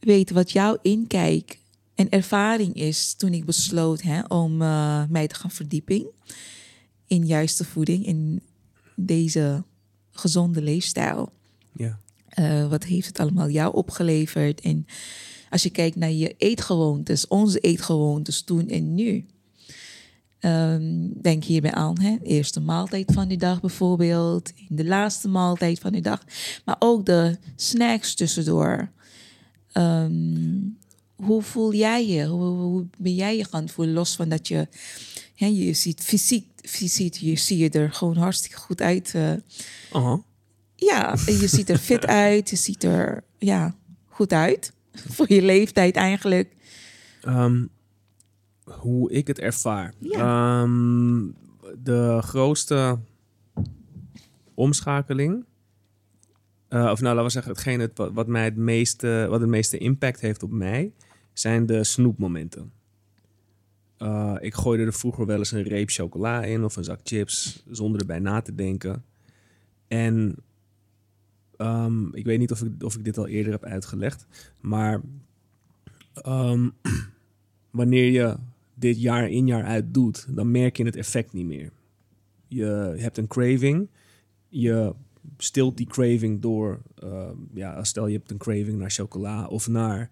weten 0.00 0.34
wat 0.34 0.50
jouw 0.52 0.78
inkijk 0.82 1.58
en 1.96 2.08
ervaring 2.08 2.74
is 2.74 3.14
toen 3.14 3.32
ik 3.32 3.44
besloot 3.44 4.02
hè, 4.02 4.20
om 4.28 4.62
eh, 4.62 5.04
mij 5.08 5.26
te 5.26 5.34
gaan 5.34 5.50
verdiepen 5.50 6.06
in 7.06 7.26
juiste 7.26 7.64
voeding, 7.64 8.06
in 8.06 8.42
deze 8.94 9.64
gezonde 10.10 10.62
leefstijl. 10.62 11.32
Ja. 11.72 12.00
Eh, 12.28 12.68
wat 12.68 12.84
heeft 12.84 13.06
het 13.06 13.20
allemaal 13.20 13.50
jou 13.50 13.74
opgeleverd? 13.74 14.60
En 14.60 14.86
als 15.50 15.62
je 15.62 15.70
kijkt 15.70 15.96
naar 15.96 16.12
je 16.12 16.34
eetgewoontes, 16.38 17.26
onze 17.26 17.58
eetgewoontes 17.58 18.42
toen 18.42 18.68
en 18.68 18.94
nu. 18.94 19.26
Ehm, 20.38 21.08
denk 21.20 21.44
hierbij 21.44 21.72
aan, 21.72 22.00
hè? 22.00 22.16
de 22.18 22.24
eerste 22.24 22.60
maaltijd 22.60 23.12
van 23.12 23.28
de 23.28 23.36
dag 23.36 23.60
bijvoorbeeld, 23.60 24.52
in 24.68 24.76
de 24.76 24.84
laatste 24.84 25.28
maaltijd 25.28 25.78
van 25.78 25.92
de 25.92 26.00
dag, 26.00 26.24
maar 26.64 26.76
ook 26.78 27.06
de 27.06 27.38
snacks 27.56 28.14
tussendoor. 28.14 28.90
Ehm, 29.72 30.58
hoe 31.16 31.42
voel 31.42 31.74
jij 31.74 32.06
je? 32.06 32.26
Hoe, 32.26 32.44
hoe 32.44 32.86
ben 32.98 33.14
jij 33.14 33.36
je 33.36 33.44
gaan 33.44 33.68
voelen? 33.68 33.94
Los 33.94 34.16
van 34.16 34.28
dat 34.28 34.48
je, 34.48 34.68
hè, 35.34 35.46
je 35.46 35.72
ziet 35.74 36.00
fysiek, 36.00 36.46
fysiek 36.62 37.14
je, 37.14 37.36
zie 37.36 37.58
je 37.58 37.70
er 37.70 37.92
gewoon 37.92 38.16
hartstikke 38.16 38.56
goed 38.56 38.80
uit. 38.80 39.14
Aha. 39.92 40.22
ja, 40.76 41.16
je 41.26 41.46
ziet 41.46 41.70
er 41.70 41.78
fit 41.78 42.06
uit. 42.26 42.50
Je 42.50 42.56
ziet 42.56 42.84
er 42.84 43.24
ja, 43.38 43.74
goed 44.06 44.32
uit. 44.32 44.72
Voor 45.14 45.32
je 45.32 45.42
leeftijd 45.42 45.96
eigenlijk. 45.96 46.56
Ehm, 47.20 47.64
hoe 48.64 49.10
ik 49.10 49.26
het 49.26 49.38
ervaar. 49.38 49.94
Ehm, 50.00 51.24
de 51.82 52.18
grootste 52.22 52.98
omschakeling. 54.54 55.44
eh, 56.68 56.90
of 56.90 57.00
nou, 57.00 57.14
laten 57.14 57.24
we 57.24 57.30
zeggen, 57.30 57.52
hetgeen 57.52 57.80
het, 57.80 57.90
wat, 57.94 58.12
wat 58.12 58.26
mij 58.26 58.44
het 58.44 58.56
meeste, 58.56 59.26
wat 59.30 59.40
het 59.40 59.48
meeste 59.48 59.78
impact 59.78 60.20
heeft 60.20 60.42
op 60.42 60.50
mij, 60.50 60.92
zijn 61.38 61.66
de 61.66 61.84
snoepmomenten. 61.84 62.72
Eh, 63.96 64.36
ik 64.40 64.54
gooide 64.54 64.84
er 64.84 64.92
vroeger 64.92 65.26
wel 65.26 65.38
eens 65.38 65.50
een 65.50 65.62
reep 65.62 65.90
chocola 65.90 66.44
in 66.44 66.64
of 66.64 66.76
een 66.76 66.84
zak 66.84 67.00
chips, 67.02 67.64
zonder 67.70 68.00
erbij 68.00 68.18
na 68.18 68.40
te 68.40 68.54
denken. 68.54 69.04
En 69.88 70.36
ehm, 71.56 72.14
ik 72.14 72.24
weet 72.24 72.38
niet 72.38 72.50
of 72.52 72.62
ik, 72.62 72.82
of 72.82 72.96
ik 72.96 73.04
dit 73.04 73.18
al 73.18 73.26
eerder 73.26 73.52
heb 73.52 73.64
uitgelegd, 73.64 74.26
maar 74.60 75.00
ehm, 76.14 76.68
wanneer 77.70 78.10
je 78.10 78.36
dit 78.74 79.00
jaar 79.00 79.28
in 79.30 79.46
jaar 79.46 79.64
uit 79.64 79.94
doet, 79.94 80.26
dan 80.30 80.50
merk 80.50 80.76
je 80.76 80.84
het 80.84 80.96
effect 80.96 81.32
niet 81.32 81.46
meer. 81.46 81.70
Je 82.48 82.94
hebt 82.96 83.18
een 83.18 83.26
craving, 83.26 83.88
je 84.48 84.94
stilt 85.36 85.76
die 85.76 85.86
craving 85.86 86.40
door, 86.40 86.80
ehm, 86.94 87.36
ja, 87.54 87.84
stel 87.84 88.06
je 88.06 88.16
hebt 88.16 88.30
een 88.30 88.38
craving 88.38 88.78
naar 88.78 88.90
chocola 88.90 89.46
of 89.46 89.68
naar 89.68 90.10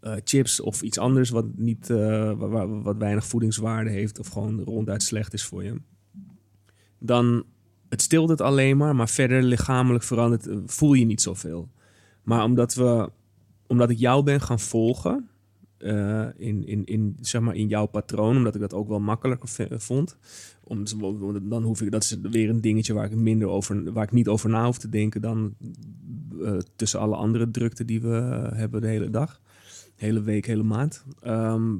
eh, 0.00 0.14
chips 0.24 0.60
of 0.60 0.82
iets 0.82 0.98
anders 0.98 1.30
wat, 1.30 1.46
niet, 1.56 1.90
eh, 1.90 2.32
wa- 2.32 2.48
wa- 2.48 2.68
wat 2.68 2.96
weinig 2.96 3.26
voedingswaarde 3.26 3.90
heeft 3.90 4.18
of 4.18 4.28
gewoon 4.28 4.60
ronduit 4.60 5.02
slecht 5.02 5.32
is 5.32 5.44
voor 5.44 5.64
je. 5.64 5.80
Dan 6.98 7.44
het 7.88 8.02
stilt 8.02 8.28
het 8.28 8.40
alleen 8.40 8.76
maar, 8.76 8.96
maar 8.96 9.08
verder 9.08 9.42
lichamelijk 9.42 10.04
verandert, 10.04 10.46
eh, 10.46 10.56
voel 10.66 10.92
je 10.92 11.04
niet 11.04 11.22
zoveel. 11.22 11.68
Maar 12.22 12.44
omdat, 12.44 12.74
we, 12.74 13.10
omdat 13.66 13.90
ik 13.90 13.98
jou 13.98 14.22
ben 14.22 14.40
gaan 14.40 14.60
volgen, 14.60 15.28
in, 16.36 16.66
in, 16.66 16.84
in, 16.84 17.16
zeg 17.20 17.40
maar 17.40 17.54
in 17.54 17.68
jouw 17.68 17.86
patroon, 17.86 18.36
omdat 18.36 18.54
ik 18.54 18.60
dat 18.60 18.74
ook 18.74 18.88
wel 18.88 19.00
makkelijker 19.00 19.48
vond. 19.80 20.16
Om, 20.64 20.84
dan 21.42 21.62
hoef 21.62 21.80
ik, 21.82 21.90
dat 21.90 22.02
is 22.02 22.16
weer 22.30 22.48
een 22.48 22.60
dingetje 22.60 22.92
waar 22.92 23.04
ik 23.04 23.14
minder 23.16 23.48
over, 23.48 23.92
waar 23.92 24.04
ik 24.04 24.12
niet 24.12 24.28
over 24.28 24.50
na 24.50 24.64
hoef 24.64 24.78
te 24.78 24.88
denken 24.88 25.20
dan 25.20 25.54
tussen 26.76 27.00
alle 27.00 27.16
andere 27.16 27.50
drukte 27.50 27.84
die 27.84 28.00
we 28.00 28.48
hebben 28.54 28.80
de 28.80 28.86
hele 28.86 29.10
dag, 29.10 29.40
hele 29.96 30.22
week, 30.22 30.46
hele 30.46 30.62
maand. 30.62 31.04
Ehm, 31.22 31.74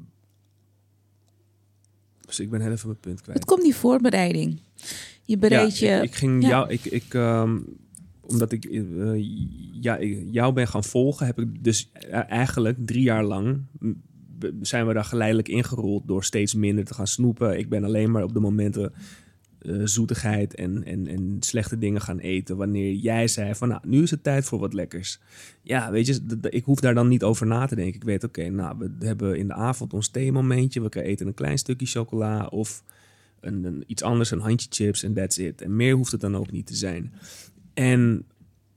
dus 2.27 2.41
ik 2.41 2.51
ben 2.51 2.61
heel 2.61 2.71
even 2.73 2.87
mijn 2.89 3.01
punt 3.01 3.21
kwijt. 3.21 3.39
Het 3.39 3.49
komt 3.49 3.63
die 3.63 3.75
voorbereiding. 3.75 4.61
Je 5.25 5.39
bereidt 5.39 5.79
Ja, 5.79 5.97
je... 5.97 6.03
ik, 6.03 6.09
ik 6.09 6.15
ging 6.15 6.43
ja. 6.43 6.49
jou, 6.49 6.71
ik, 6.71 6.85
ik, 6.85 7.15
ehm, 7.15 7.59
omdat 8.21 8.53
ik 8.53 8.65
eh, 8.65 9.25
ja, 9.81 9.97
ik- 9.97 10.27
jou 10.31 10.53
ben 10.53 10.69
gaan 10.69 10.85
volgen, 10.85 11.27
heb 11.27 11.39
ik 11.39 11.65
dus 11.65 11.91
e- 11.93 12.07
eigenlijk 12.09 12.77
drie 12.87 13.03
jaar 13.03 13.25
lang 13.25 13.61
zijn 14.61 14.87
we 14.87 14.93
daar 14.93 15.05
geleidelijk 15.05 15.49
ingerold 15.49 16.03
door 16.07 16.25
steeds 16.25 16.55
minder 16.55 16.85
te 16.85 16.95
gaan 16.95 17.07
snoepen. 17.07 17.59
Ik 17.59 17.69
ben 17.69 17.85
alleen 17.85 18.11
maar 18.11 18.23
op 18.23 18.33
de 18.33 18.41
momenten 18.41 18.93
eh, 19.59 19.81
zoetigheid 19.85 20.55
en, 20.55 20.85
en, 20.85 21.07
en 21.07 21.37
slechte 21.41 21.79
dingen 21.79 22.01
gaan 22.01 22.19
eten. 22.19 22.57
Wanneer 22.57 22.93
jij 22.93 23.29
zei 23.29 23.55
van 23.55 23.69
nou, 23.69 23.81
nu 23.85 24.03
is 24.03 24.11
het 24.11 24.23
tijd 24.23 24.45
voor 24.45 24.59
wat 24.59 24.73
lekkers. 24.73 25.19
Ja, 25.63 25.91
weet 25.91 26.07
je, 26.07 26.39
ik 26.51 26.65
hoef 26.65 26.81
daar 26.81 26.95
dan 26.95 27.09
niet 27.09 27.23
over 27.23 27.47
na 27.47 27.67
te 27.67 27.75
denken. 27.75 27.95
Ik 27.95 28.05
weet, 28.05 28.25
oké, 28.25 28.49
nou, 28.49 28.79
we 28.79 29.07
hebben 29.07 29.39
in 29.39 29.47
de 29.47 29.55
avond 29.55 29.93
ons 29.93 30.09
theemomentje. 30.09 30.83
We 30.83 31.03
eten 31.03 31.27
een 31.27 31.35
klein 31.35 31.59
stukje 31.59 31.87
chocola 31.87 32.47
of 32.47 32.83
een, 33.41 33.65
een, 33.65 33.85
iets 33.87 34.03
anders, 34.03 34.31
een 34.31 34.41
handje 34.41 34.69
chips 34.71 35.03
en 35.03 35.15
that's 35.15 35.39
it. 35.39 35.63
En 35.63 35.77
meer 35.77 35.95
hoeft 35.95 36.13
het 36.13 36.21
dan 36.21 36.37
ook 36.37 36.51
niet 36.51 36.67
te 36.67 36.77
zijn. 36.77 37.13
En 37.75 38.25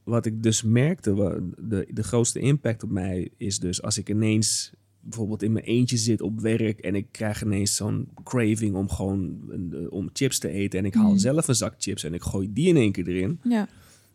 wat 0.03 0.25
ik 0.25 0.43
dus 0.43 0.63
merkte, 0.63 1.41
de, 1.57 1.88
de 1.89 2.03
grootste 2.03 2.39
impact 2.39 2.83
op 2.83 2.89
mij 2.89 3.29
is 3.38 3.59
dus 3.59 3.81
als 3.81 3.98
ik 3.98 4.09
ineens 4.09 4.71
bijvoorbeeld 5.01 5.43
in 5.43 5.51
mijn 5.51 5.65
eentje 5.65 5.97
zit 5.97 6.21
op 6.21 6.39
werk 6.39 6.79
en 6.79 6.95
ik 6.95 7.07
krijg 7.11 7.43
ineens 7.43 7.75
zo'n 7.75 8.07
craving 8.23 8.75
om 8.75 8.89
gewoon 8.89 9.39
eh, 9.73 9.91
om 9.91 10.09
chips 10.13 10.39
te 10.39 10.49
eten 10.49 10.79
en 10.79 10.85
ik 10.85 10.93
haal 10.93 11.09
Mhm. 11.09 11.17
zelf 11.19 11.47
een 11.47 11.55
zak 11.55 11.73
chips 11.77 12.03
en 12.03 12.13
ik 12.13 12.21
gooi 12.21 12.53
die 12.53 12.67
in 12.67 12.77
één 12.77 12.91
keer 12.91 13.07
erin, 13.07 13.39
Ja. 13.43 13.67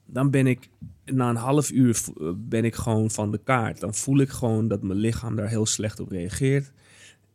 dan 0.06 0.30
ben 0.30 0.46
ik 0.46 0.68
na 1.04 1.28
een 1.30 1.36
half 1.36 1.70
uur 1.70 2.00
eh, 2.20 2.30
ben 2.36 2.64
ik 2.64 2.74
gewoon 2.74 3.10
van 3.10 3.30
de 3.30 3.40
kaart. 3.44 3.80
Dan 3.80 3.94
voel 3.94 4.18
ik 4.18 4.28
gewoon 4.28 4.68
dat 4.68 4.82
mijn 4.82 4.98
lichaam 4.98 5.36
daar 5.36 5.48
heel 5.48 5.66
slecht 5.66 6.00
op 6.00 6.08
reageert. 6.08 6.72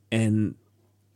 En 0.07 0.55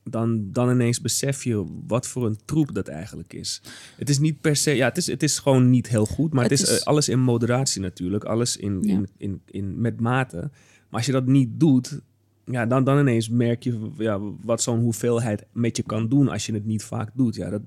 dan, 0.04 0.52
dan 0.52 0.70
ineens 0.72 1.02
besef 1.02 1.44
je 1.44 1.66
wat 1.88 2.08
voor 2.08 2.26
een 2.26 2.38
troep 2.46 2.74
dat 2.74 2.88
eigenlijk 2.88 3.34
is. 3.34 3.62
Het 3.98 4.10
is 4.10 4.20
niet 4.20 4.42
per 4.42 4.56
se, 4.56 4.72
ja, 4.72 4.88
het 4.88 4.98
is, 4.98 5.08
het 5.08 5.24
is 5.24 5.40
gewoon 5.40 5.70
niet 5.70 5.88
heel 5.88 6.06
goed, 6.06 6.34
maar 6.34 6.44
het, 6.44 6.52
Het 6.52 6.62
is, 6.62 6.70
is- 6.74 6.80
eh, 6.80 6.86
alles 6.86 7.10
in 7.10 7.20
moderatie 7.20 7.82
natuurlijk, 7.82 8.24
alles 8.24 8.58
in, 8.58 8.80
Ja. 8.82 8.94
in, 8.94 9.08
in, 9.18 9.42
in, 9.46 9.82
met 9.82 10.00
mate. 10.00 10.38
Maar 10.38 11.02
als 11.02 11.06
je 11.06 11.12
dat 11.12 11.26
niet 11.26 11.50
doet, 11.60 12.00
ja, 12.46 12.66
dan, 12.66 12.84
dan 12.84 13.00
ineens 13.00 13.30
merk 13.30 13.64
je 13.64 13.90
ja, 13.98 14.20
wat 14.42 14.62
zo'n 14.62 14.80
hoeveelheid 14.80 15.46
met 15.52 15.78
je 15.78 15.84
kan 15.84 16.08
doen 16.10 16.28
als 16.28 16.46
je 16.46 16.54
het 16.54 16.66
niet 16.66 16.84
vaak 16.84 17.10
doet. 17.14 17.36
Ja, 17.36 17.50
dat, 17.50 17.62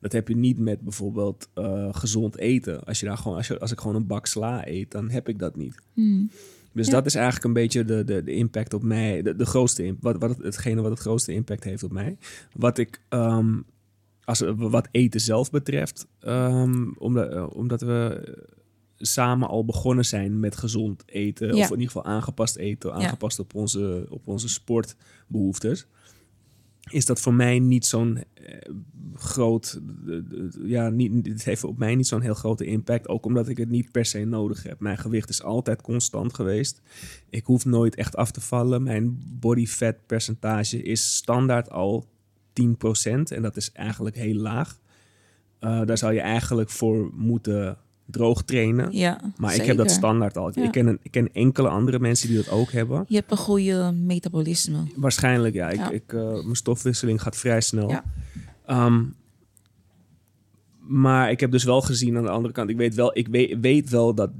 dat 0.00 0.12
heb 0.12 0.28
je 0.28 0.36
niet 0.36 0.58
met 0.58 0.80
bijvoorbeeld 0.80 1.48
eh, 1.54 1.88
gezond 1.92 2.36
eten. 2.38 2.84
Als, 2.84 3.00
je 3.00 3.06
daar 3.06 3.16
gewoon, 3.18 3.36
als, 3.36 3.46
je, 3.46 3.58
als 3.58 3.72
ik 3.72 3.80
gewoon 3.80 3.96
een 3.96 4.06
bak 4.06 4.26
sla 4.26 4.66
eet, 4.68 4.90
dan 4.90 5.10
heb 5.10 5.28
ik 5.28 5.38
dat 5.38 5.56
niet. 5.56 5.74
Hmm. 5.94 6.30
Dus 6.72 6.86
Ja. 6.86 6.92
dat 6.92 7.06
is 7.06 7.14
eigenlijk 7.14 7.44
een 7.44 7.52
beetje 7.52 7.84
de, 7.84 8.04
de, 8.04 8.24
de 8.24 8.34
impact 8.34 8.74
op 8.74 8.82
mij. 8.82 9.22
De, 9.22 9.36
de 9.36 9.46
grootste 9.46 9.96
wat, 10.00 10.16
wat 10.18 10.30
het, 10.30 10.42
hetgene 10.42 10.80
wat 10.80 10.90
het 10.90 11.00
grootste 11.00 11.32
impact 11.32 11.64
heeft 11.64 11.82
op 11.82 11.92
mij. 11.92 12.16
Wat 12.56 12.78
ik, 12.78 13.00
ehm, 13.08 13.60
als, 14.24 14.42
wat 14.56 14.88
eten 14.90 15.20
zelf 15.20 15.50
betreft, 15.50 16.06
ehm, 16.20 16.90
omdat, 16.98 17.32
eh, 17.32 17.46
omdat 17.52 17.80
we 17.80 18.22
samen 19.06 19.48
al 19.48 19.64
begonnen 19.64 20.04
zijn 20.04 20.40
met 20.40 20.56
gezond 20.56 21.02
eten. 21.06 21.46
Ja. 21.46 21.62
Of 21.62 21.70
in 21.70 21.80
ieder 21.80 21.86
geval 21.86 22.04
aangepast 22.04 22.56
eten, 22.56 22.92
aangepast 22.92 23.38
op 23.38 23.54
onze, 23.54 24.06
op 24.10 24.28
onze 24.28 24.48
sportbehoeftes. 24.48 25.86
Is 26.90 27.06
dat 27.06 27.20
voor 27.20 27.34
mij 27.34 27.58
niet 27.58 27.86
zo'n 27.86 28.24
eh, 28.34 28.58
groot. 29.14 29.80
eh, 30.06 30.16
eh, 30.16 30.22
Ja, 30.64 30.88
niet, 30.88 31.26
het 31.26 31.44
heeft 31.44 31.64
op 31.64 31.78
mij 31.78 31.94
niet 31.94 32.06
zo'n 32.06 32.20
heel 32.20 32.34
grote 32.34 32.64
impact. 32.64 33.08
Ook 33.08 33.26
omdat 33.26 33.48
ik 33.48 33.56
het 33.56 33.68
niet 33.68 33.92
per 33.92 34.04
se 34.04 34.24
nodig 34.24 34.62
heb. 34.62 34.80
Mijn 34.80 34.98
gewicht 34.98 35.28
is 35.28 35.42
altijd 35.42 35.82
constant 35.82 36.34
geweest. 36.34 36.82
Ik 37.30 37.44
hoef 37.44 37.64
nooit 37.64 37.94
echt 37.94 38.16
af 38.16 38.30
te 38.30 38.40
vallen. 38.40 38.82
Mijn 38.82 39.22
body 39.40 39.66
fat 39.66 39.96
percentage 40.06 40.82
is 40.82 41.14
standaard 41.14 41.70
al 41.70 42.06
10%. 42.52 43.32
En 43.32 43.42
dat 43.42 43.56
is 43.56 43.72
eigenlijk 43.72 44.16
heel 44.16 44.34
laag. 44.36 44.80
Daar 45.58 45.98
zou 45.98 46.12
je 46.12 46.20
eigenlijk 46.20 46.70
voor 46.70 47.10
moeten 47.14 47.78
droog 48.06 48.42
trainen. 48.42 48.92
Ja, 48.92 49.20
Maar 49.36 49.54
ik 49.54 49.62
heb 49.62 49.76
dat 49.76 49.90
standaard 49.90 50.36
al. 50.36 50.50
Ja. 50.54 50.64
Ik, 50.64 50.70
ken 50.70 50.86
een, 50.86 50.98
ik 51.02 51.10
ken 51.10 51.32
enkele 51.32 51.68
andere 51.68 51.98
mensen 51.98 52.28
die 52.28 52.36
dat 52.36 52.50
ook 52.50 52.72
hebben. 52.72 53.04
Je 53.08 53.14
hebt 53.16 53.30
een 53.30 53.36
goede 53.36 53.92
metabolisme. 53.92 54.78
Waarschijnlijk, 54.96 55.54
ja. 55.54 55.68
Ik, 55.70 55.76
Ja. 55.76 55.90
Ik, 55.90 56.12
eh, 56.12 56.32
mijn 56.32 56.56
stofwisseling 56.56 57.22
gaat 57.22 57.36
vrij 57.36 57.60
snel. 57.60 58.00
Ehm, 58.66 59.04
maar 60.78 61.30
ik 61.30 61.40
heb 61.40 61.50
dus 61.50 61.64
wel 61.64 61.80
gezien 61.80 62.16
aan 62.16 62.22
de 62.22 62.30
andere 62.30 62.54
kant. 62.54 62.70
Ik 62.70 62.76
weet 62.76 62.94
wel, 62.94 63.18
ik 63.18 63.28
weet, 63.28 63.60
weet 63.60 63.90
wel 63.90 64.14
dat 64.14 64.30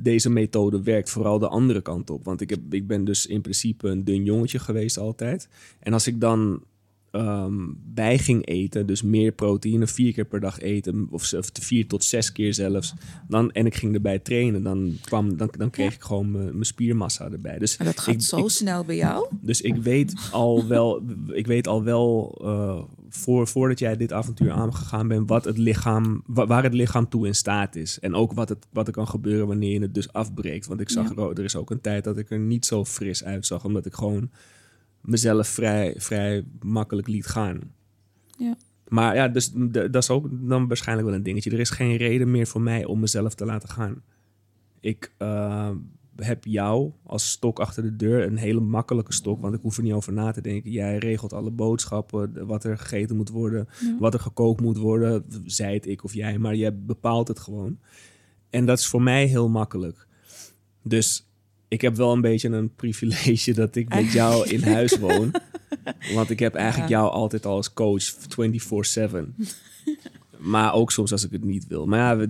deze 0.00 0.30
methode 0.30 0.82
werkt, 0.82 1.10
vooral 1.10 1.38
de 1.38 1.48
andere 1.48 1.80
kant 1.80 2.10
op. 2.10 2.24
Want 2.24 2.40
ik, 2.40 2.50
heb, 2.50 2.60
ik 2.70 2.86
ben 2.86 3.04
dus 3.04 3.26
in 3.26 3.40
principe 3.40 3.88
een 3.88 4.04
dun 4.04 4.24
jongetje 4.24 4.58
geweest 4.58 4.98
altijd. 4.98 5.48
En 5.80 5.92
als 5.92 6.06
ik 6.06 6.20
dan 6.20 6.62
ehm, 7.12 7.54
bij 7.94 8.18
ging 8.18 8.46
eten, 8.46 8.86
dus 8.86 9.02
meer 9.02 9.32
proteïne, 9.32 9.86
vier 9.86 10.12
keer 10.12 10.24
per 10.24 10.40
dag 10.40 10.60
eten, 10.60 11.06
of, 11.10 11.32
of 11.32 11.50
vier 11.60 11.86
tot 11.86 12.04
zes 12.04 12.32
keer 12.32 12.54
zelfs, 12.54 12.94
dan, 13.28 13.50
en 13.52 13.66
ik 13.66 13.74
ging 13.74 13.94
erbij 13.94 14.18
trainen, 14.18 14.62
dan, 14.62 14.96
kwam, 15.04 15.36
dan, 15.36 15.50
dan 15.58 15.70
kreeg 15.70 15.94
ik 15.94 16.02
gewoon 16.02 16.30
mijn 16.30 16.64
spiermassa 16.64 17.30
erbij. 17.30 17.58
Dus 17.58 17.76
Maar 17.78 17.86
dat 17.86 18.00
gaat 18.00 18.14
ik- 18.14 18.20
zo 18.20 18.36
ik- 18.38 18.48
snel 18.50 18.84
bij 18.84 18.96
jou. 18.96 19.26
dus 19.40 19.60
ik 19.60 19.76
weet 19.76 20.14
al 20.32 20.66
wel, 20.66 21.02
ik 21.32 21.46
weet 21.46 21.66
al 21.66 21.82
wel 21.84 22.38
eh, 22.44 22.82
voor, 23.08 23.46
voordat 23.48 23.78
jij 23.78 23.96
dit 23.96 24.12
avontuur 24.12 24.50
aangegaan 24.50 25.08
bent, 25.08 25.28
wat 25.28 25.44
het 25.44 25.58
lichaam, 25.58 26.22
wa- 26.26 26.46
waar 26.46 26.62
het 26.62 26.74
lichaam 26.74 27.08
toe 27.08 27.26
in 27.26 27.34
staat 27.34 27.76
is. 27.76 27.98
En 28.00 28.14
ook 28.14 28.32
wat, 28.32 28.48
het, 28.48 28.66
wat 28.70 28.86
er 28.86 28.92
kan 28.92 29.08
gebeuren 29.08 29.46
wanneer 29.46 29.72
je 29.72 29.80
het 29.80 29.94
dus 29.94 30.12
afbreekt. 30.12 30.66
Want 30.66 30.80
ik 30.80 30.90
zag 30.90 31.14
Ja. 31.16 31.22
er, 31.22 31.30
er 31.38 31.44
is 31.44 31.56
ook 31.56 31.70
een 31.70 31.80
tijd 31.80 32.04
dat 32.04 32.18
ik 32.18 32.30
er 32.30 32.38
niet 32.38 32.66
zo 32.66 32.84
fris 32.84 33.24
uitzag, 33.24 33.64
omdat 33.64 33.86
ik 33.86 33.94
gewoon 33.94 34.30
mezelf 35.02 35.48
vrij, 35.48 35.94
vrij 35.98 36.44
makkelijk 36.60 37.08
liet 37.08 37.26
gaan. 37.26 37.60
Ja. 38.38 38.56
Maar 38.88 39.14
ja, 39.14 39.28
dus 39.28 39.50
dat 39.54 39.94
is 39.94 40.10
ook 40.10 40.28
dan 40.30 40.68
waarschijnlijk 40.68 41.08
wel 41.08 41.16
een 41.16 41.22
dingetje. 41.22 41.50
Er 41.50 41.60
is 41.60 41.70
geen 41.70 41.96
reden 41.96 42.30
meer 42.30 42.46
voor 42.46 42.60
mij 42.60 42.84
om 42.84 43.00
mezelf 43.00 43.34
te 43.34 43.44
laten 43.44 43.68
gaan. 43.68 44.02
Ik 44.80 45.12
eh, 45.18 45.70
heb 46.16 46.44
jou 46.44 46.92
als 47.02 47.30
stok 47.30 47.58
achter 47.58 47.82
de 47.82 47.96
deur, 47.96 48.26
een 48.26 48.36
hele 48.36 48.60
makkelijke 48.60 49.12
stok, 49.12 49.40
want 49.40 49.54
ik 49.54 49.60
hoef 49.60 49.76
er 49.76 49.82
niet 49.82 49.92
over 49.92 50.12
na 50.12 50.30
te 50.30 50.40
denken. 50.40 50.70
Jij 50.70 50.98
regelt 50.98 51.32
alle 51.32 51.50
boodschappen, 51.50 52.46
wat 52.46 52.64
er 52.64 52.78
gegeten 52.78 53.16
moet 53.16 53.28
worden, 53.28 53.68
Ja. 53.80 53.96
wat 53.98 54.14
er 54.14 54.20
gekookt 54.20 54.60
moet 54.60 54.76
worden, 54.76 55.24
zij 55.44 55.74
het 55.74 55.86
ik 55.86 56.04
of 56.04 56.14
jij, 56.14 56.38
maar 56.38 56.54
jij 56.54 56.78
bepaalt 56.78 57.28
het 57.28 57.38
gewoon. 57.38 57.78
En 58.50 58.66
dat 58.66 58.78
is 58.78 58.86
voor 58.86 59.02
mij 59.02 59.26
heel 59.26 59.48
makkelijk. 59.48 60.06
Dus 60.82 61.31
ik 61.72 61.80
heb 61.80 61.96
wel 61.96 62.12
een 62.12 62.20
beetje 62.20 62.48
een 62.48 62.74
privilege 62.74 63.52
dat 63.62 63.76
ik 63.76 63.88
met 63.88 64.12
jou 64.20 64.48
in 64.48 64.62
huis 64.62 64.98
woon. 64.98 65.32
Want 66.14 66.30
ik 66.30 66.38
heb 66.38 66.54
eigenlijk 66.54 66.90
Ja. 66.90 66.98
jou 66.98 67.10
altijd 67.12 67.46
al 67.46 67.56
als 67.56 67.72
coach 67.72 68.02
24/7. 68.12 69.34
Maar 70.38 70.74
ook 70.74 70.92
soms 70.92 71.12
als 71.12 71.24
ik 71.24 71.32
het 71.32 71.44
niet 71.44 71.66
wil. 71.66 71.86
Maar 71.86 71.98
ja, 71.98 72.26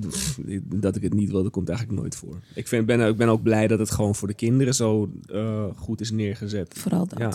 dat 0.62 0.96
ik 0.96 1.02
het 1.02 1.14
niet 1.14 1.30
wil, 1.30 1.42
dat 1.42 1.52
komt 1.52 1.68
eigenlijk 1.68 2.00
nooit 2.00 2.16
voor. 2.16 2.40
Ik, 2.54 2.68
vind, 2.68 2.86
ben, 2.86 3.08
ik 3.08 3.16
ben 3.16 3.28
ook 3.28 3.42
blij 3.42 3.66
dat 3.66 3.78
het 3.78 3.90
gewoon 3.90 4.14
voor 4.14 4.28
de 4.28 4.34
kinderen 4.34 4.74
zo 4.74 5.12
eh, 5.26 5.64
goed 5.76 6.00
is 6.00 6.10
neergezet. 6.10 6.74
Vooral 6.78 7.06
dat. 7.06 7.18
Ja. 7.18 7.32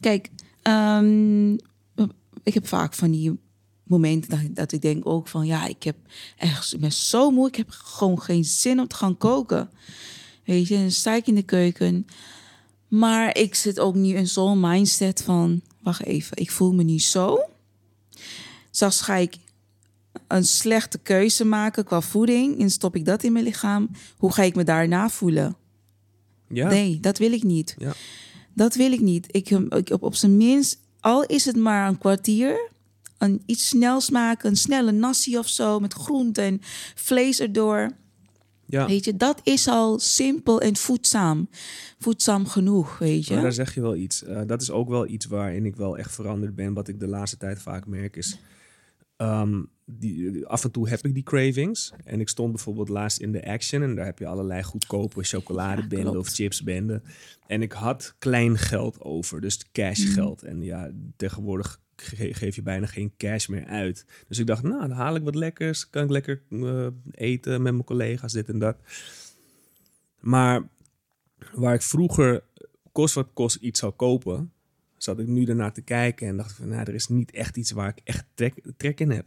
Kijk, 0.00 0.30
ehm, 0.62 1.52
ik 2.42 2.54
heb 2.54 2.66
vaak 2.66 2.94
van 2.94 3.10
die 3.10 3.38
momenten 3.82 4.30
dat, 4.30 4.54
dat 4.54 4.72
ik 4.72 4.82
denk 4.82 5.06
ook 5.06 5.28
van... 5.28 5.46
ja, 5.46 5.66
ik, 5.66 5.82
heb 5.82 5.96
echt, 6.36 6.72
ik 6.74 6.80
ben 6.80 6.92
zo 6.92 7.30
moe, 7.30 7.48
ik 7.48 7.56
heb 7.56 7.70
gewoon 7.70 8.20
geen 8.22 8.44
zin 8.44 8.80
om 8.80 8.86
te 8.88 8.96
gaan 8.96 9.16
koken. 9.16 9.68
Weet 10.46 10.68
je, 10.68 10.76
dan 10.76 10.90
sta 10.90 11.14
ik 11.14 11.26
in 11.26 11.34
de 11.34 11.42
keuken. 11.42 12.06
Maar 12.88 13.36
ik 13.36 13.54
zit 13.54 13.80
ook 13.80 13.94
nu 13.94 14.14
in 14.14 14.26
zo'n 14.26 14.60
mindset 14.60 15.22
van... 15.22 15.60
wacht 15.82 16.04
even, 16.04 16.36
ik 16.36 16.50
voel 16.50 16.72
me 16.72 16.82
nu 16.82 17.00
zo. 17.00 17.40
Zelfs 18.70 19.00
ga 19.00 19.14
ik 19.14 19.36
een 20.28 20.44
slechte 20.44 20.98
keuze 20.98 21.44
maken 21.44 21.84
qua 21.84 22.00
voeding... 22.00 22.60
en 22.60 22.70
stop 22.70 22.96
ik 22.96 23.04
dat 23.04 23.22
in 23.22 23.32
mijn 23.32 23.44
lichaam. 23.44 23.90
Hoe 24.16 24.32
ga 24.32 24.42
ik 24.42 24.54
me 24.54 24.64
daarna 24.64 25.08
voelen? 25.08 25.56
Ja, 26.48 26.68
Nee, 26.68 27.00
dat 27.00 27.18
wil 27.18 27.32
ik 27.32 27.42
niet. 27.42 27.74
Ja. 27.78 27.92
Dat 28.52 28.74
wil 28.74 28.92
ik 28.92 29.00
niet. 29.00 29.26
Ik, 29.30 29.50
ik 29.50 29.90
op, 29.90 30.02
op 30.02 30.14
zijn 30.14 30.36
minst, 30.36 30.78
al 31.00 31.24
is 31.24 31.44
het 31.44 31.56
maar 31.56 31.88
een 31.88 31.98
kwartier, 31.98 32.70
een, 33.18 33.42
iets 33.46 33.68
snels 33.68 34.10
maken, 34.10 34.50
een 34.50 34.56
snelle 34.56 34.92
nasi 34.92 35.38
of 35.38 35.48
zo 35.48 35.80
met 35.80 35.92
groente 35.92 36.40
en 36.40 36.60
vlees 36.94 37.40
erdoor. 37.40 37.90
Ja. 38.66 38.86
Weet 38.86 39.04
je, 39.04 39.16
dat 39.16 39.40
is 39.42 39.68
al 39.68 39.98
simpel 39.98 40.60
en 40.60 40.76
voedzaam. 40.76 41.48
Voedzaam 41.98 42.46
genoeg, 42.46 42.98
weet 42.98 43.28
Maar 43.28 43.38
daar 43.38 43.46
je. 43.46 43.52
zeg 43.52 43.74
je 43.74 43.80
wel 43.80 43.96
iets. 43.96 44.24
Eh, 44.24 44.40
dat 44.46 44.62
is 44.62 44.70
ook 44.70 44.88
wel 44.88 45.06
iets 45.06 45.26
waarin 45.26 45.66
ik 45.66 45.76
wel 45.76 45.98
echt 45.98 46.14
veranderd 46.14 46.54
ben. 46.54 46.74
Wat 46.74 46.88
ik 46.88 47.00
de 47.00 47.08
laatste 47.08 47.36
tijd 47.36 47.62
vaak 47.62 47.86
merk 47.86 48.16
is... 48.16 48.38
ehm, 49.16 49.62
die, 49.84 50.46
af 50.46 50.64
en 50.64 50.70
toe 50.70 50.88
heb 50.88 51.06
ik 51.06 51.14
die 51.14 51.22
cravings. 51.22 51.92
En 52.04 52.20
ik 52.20 52.28
stond 52.28 52.52
bijvoorbeeld 52.52 52.88
laatst 52.88 53.20
in 53.20 53.32
de 53.32 53.46
Action... 53.46 53.82
en 53.82 53.94
daar 53.94 54.04
heb 54.04 54.18
je 54.18 54.26
allerlei 54.26 54.62
goedkope 54.62 55.22
chocoladebenden 55.22 56.18
of 56.18 56.28
chipsbenden. 56.28 57.02
En 57.46 57.62
ik 57.62 57.72
had 57.72 58.14
klein 58.18 58.58
geld 58.58 59.00
over, 59.00 59.40
dus 59.40 59.70
cashgeld. 59.72 60.42
Mhm. 60.42 60.50
En 60.50 60.62
ja, 60.62 60.90
tegenwoordig 61.16 61.80
ge- 61.96 62.34
geef 62.34 62.54
je 62.54 62.62
bijna 62.62 62.86
geen 62.86 63.12
cash 63.16 63.46
meer 63.46 63.64
uit. 63.66 64.06
Dus 64.28 64.38
ik 64.38 64.46
dacht, 64.46 64.62
nou, 64.62 64.80
dan 64.80 64.90
haal 64.96 65.14
ik 65.14 65.22
wat 65.22 65.34
lekkers. 65.34 65.90
Kan 65.90 66.04
ik 66.04 66.10
lekker 66.10 66.42
eh, 66.50 66.86
eten 67.10 67.62
met 67.62 67.72
mijn 67.72 67.84
collega's, 67.84 68.32
dit 68.32 68.48
en 68.48 68.58
dat. 68.58 68.76
Maar 70.20 70.68
waar 71.52 71.74
ik 71.74 71.82
vroeger 71.82 72.42
kost 72.92 73.14
wat 73.14 73.28
kost 73.32 73.56
iets 73.56 73.80
zou 73.80 73.92
kopen, 73.92 74.52
zat 74.96 75.18
ik 75.18 75.26
nu 75.26 75.44
ernaar 75.44 75.72
te 75.72 75.82
kijken 75.82 76.28
en 76.28 76.36
dacht 76.36 76.52
van, 76.52 76.68
nou, 76.68 76.80
er 76.80 76.94
is 76.94 77.08
niet 77.08 77.30
echt 77.30 77.56
iets 77.56 77.70
waar 77.70 77.88
ik 77.88 78.00
echt 78.04 78.24
trek, 78.34 78.54
trek 78.76 79.00
in 79.00 79.10
heb. 79.10 79.26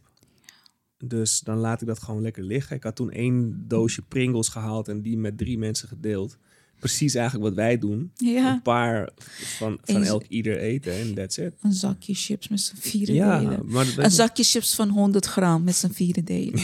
Dus 0.98 1.40
dan 1.40 1.58
laat 1.58 1.82
ik 1.82 1.88
dat 1.88 2.00
gewoon 2.04 2.22
lekker 2.22 2.44
liggen. 2.44 2.76
Ik 2.76 2.84
had 2.84 2.96
toen 2.96 3.12
één 3.12 3.68
doosje 3.68 4.02
Pringles 4.02 4.48
gehaald 4.48 4.88
en 4.88 5.02
die 5.02 5.18
met 5.18 5.38
drie 5.38 5.58
mensen 5.58 5.88
gedeeld. 5.88 6.38
Precies 6.80 7.14
eigenlijk 7.16 7.46
wat 7.46 7.56
wij 7.56 7.78
doen. 7.78 8.12
Een 8.18 8.62
paar 8.62 9.10
van, 9.58 9.78
van 9.84 10.04
elk 10.04 10.24
ieder 10.28 10.58
eten 10.58 10.94
en 10.94 11.14
that's 11.14 11.38
it. 11.38 11.54
een 11.62 11.74
zakje 11.74 12.14
chips 12.14 12.48
met 12.48 12.60
z'n 12.62 12.76
vieren 12.76 13.16
Ja, 13.16 13.40
delen. 13.40 13.62
maar 13.66 13.86
dat, 13.86 14.06
Een 14.06 14.12
zakje 14.12 14.44
chips 14.44 14.76
van 14.76 14.90
100 14.90 15.26
gram 15.26 15.64
met 15.64 15.76
z'n 15.76 15.90
vieren 15.92 16.26
delen. 16.26 16.60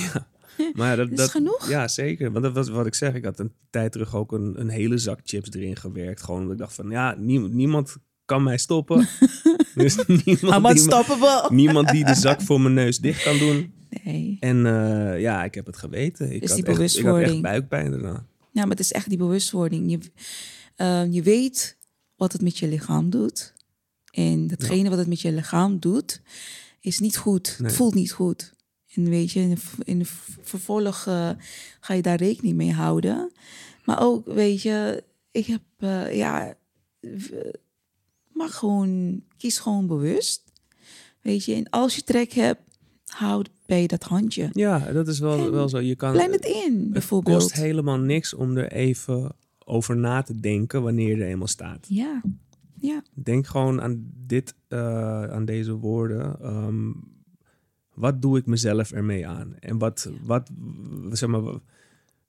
maar 0.73 0.89
ja, 0.89 0.95
dat, 1.06 1.19
is 1.19 1.32
genoeg. 1.32 1.69
Ja, 1.69 1.88
zeker. 1.88 2.32
Want 2.32 2.43
dat 2.43 2.54
was 2.54 2.69
wat 2.69 2.86
ik 2.86 2.95
zeg. 2.95 3.13
Ik 3.13 3.25
had 3.25 3.39
een 3.39 3.51
tijd 3.69 3.91
terug 3.91 4.15
ook 4.15 4.32
een, 4.32 4.54
een 4.60 4.69
hele 4.69 4.97
zak 4.97 5.19
chips 5.23 5.49
erin 5.54 5.75
gewerkt. 5.75 6.23
Gewoon 6.23 6.39
omdat 6.39 6.54
ik 6.54 6.60
dacht 6.60 6.73
van, 6.73 6.89
ja, 6.89 7.15
niemand, 7.17 7.54
niemand 7.54 7.95
kan 8.25 8.43
mij 8.43 8.58
stoppen. 8.58 9.08
dus 9.75 9.95
niemand, 10.06 10.65
die, 10.65 11.49
niemand 11.58 11.89
die 11.89 12.06
de 12.06 12.15
zak 12.15 12.41
voor 12.41 12.62
mijn 12.62 12.73
neus 12.73 12.97
dicht 12.97 13.23
kan 13.23 13.38
doen. 13.38 13.73
Nee. 14.04 14.38
En 14.39 14.65
eh, 14.65 15.21
ja, 15.21 15.43
ik 15.43 15.56
heb 15.56 15.65
het 15.65 15.78
geweten. 15.78 16.34
Ik, 16.36 16.43
Is 16.43 16.49
had 16.49 16.60
echt, 16.60 16.97
ik 16.97 17.06
had 17.06 17.19
echt 17.19 17.41
buikpijn 17.41 17.91
daarna. 17.91 18.25
Ja, 18.55 18.61
maar 18.61 18.69
het 18.69 18.79
is 18.79 18.91
echt 18.91 19.09
die 19.09 19.17
bewustwording. 19.17 19.91
Je, 19.91 19.99
eh, 20.75 21.13
je 21.13 21.21
weet 21.21 21.77
wat 22.15 22.31
het 22.31 22.41
met 22.41 22.57
je 22.57 22.67
lichaam 22.67 23.09
doet. 23.09 23.53
En 24.11 24.47
datgene 24.47 24.89
wat 24.89 24.97
het 24.97 25.07
met 25.07 25.21
je 25.21 25.31
lichaam 25.31 25.79
doet, 25.79 26.21
is 26.79 26.99
niet 26.99 27.17
goed. 27.17 27.55
Nee. 27.57 27.67
Het 27.67 27.77
voelt 27.77 27.93
niet 27.93 28.11
goed. 28.11 28.53
En 28.93 29.09
weet 29.09 29.31
je, 29.31 29.39
in 29.39 29.57
in 29.83 30.05
vervolg 30.41 31.05
eh, 31.07 31.29
ga 31.79 31.93
je 31.93 32.01
daar 32.01 32.17
rekening 32.17 32.55
mee 32.55 32.73
houden. 32.73 33.31
Maar 33.85 34.01
ook, 34.01 34.25
weet 34.25 34.61
je, 34.61 35.03
ik 35.31 35.45
heb, 35.45 35.61
eh, 35.77 36.15
ja, 36.15 36.57
maar 38.33 38.49
gewoon, 38.49 39.23
kies 39.37 39.57
gewoon 39.57 39.87
bewust. 39.87 40.43
Weet 41.21 41.45
je, 41.45 41.53
en 41.53 41.69
als 41.69 41.95
je 41.95 42.03
trek 42.03 42.31
hebt, 42.31 42.64
houd 43.05 43.49
bij 43.65 43.87
dat 43.87 44.03
handje. 44.03 44.49
Ja, 44.51 44.79
dat 44.93 45.07
is 45.07 45.19
wel, 45.19 45.51
wel 45.51 45.69
zo. 45.69 45.79
Je 45.79 45.95
kan, 45.95 46.11
Plan 46.11 46.31
het 46.31 46.45
in, 46.45 46.79
het 46.79 46.91
bijvoorbeeld. 46.91 47.37
kost 47.41 47.53
helemaal 47.53 47.97
niks 47.99 48.33
om 48.33 48.57
er 48.57 48.71
even 48.71 49.35
over 49.65 49.97
na 49.97 50.21
te 50.21 50.39
denken 50.39 50.81
wanneer 50.83 51.17
je 51.17 51.23
er 51.23 51.29
eenmaal 51.29 51.47
staat. 51.47 51.85
Ja, 51.89 52.21
ja. 52.79 53.01
Denk 53.13 53.47
gewoon 53.47 53.81
aan 53.81 54.11
dit, 54.25 54.55
eh, 54.67 55.23
aan 55.23 55.45
deze 55.45 55.73
woorden. 55.73 56.39
Ehm, 56.41 56.91
wat 57.93 58.21
doe 58.21 58.37
ik 58.37 58.45
mezelf 58.45 58.91
ermee 58.91 59.27
aan? 59.27 59.55
En 59.59 59.77
wat, 59.77 60.09
wat, 60.23 60.49
zeg 61.11 61.29
maar, 61.29 61.41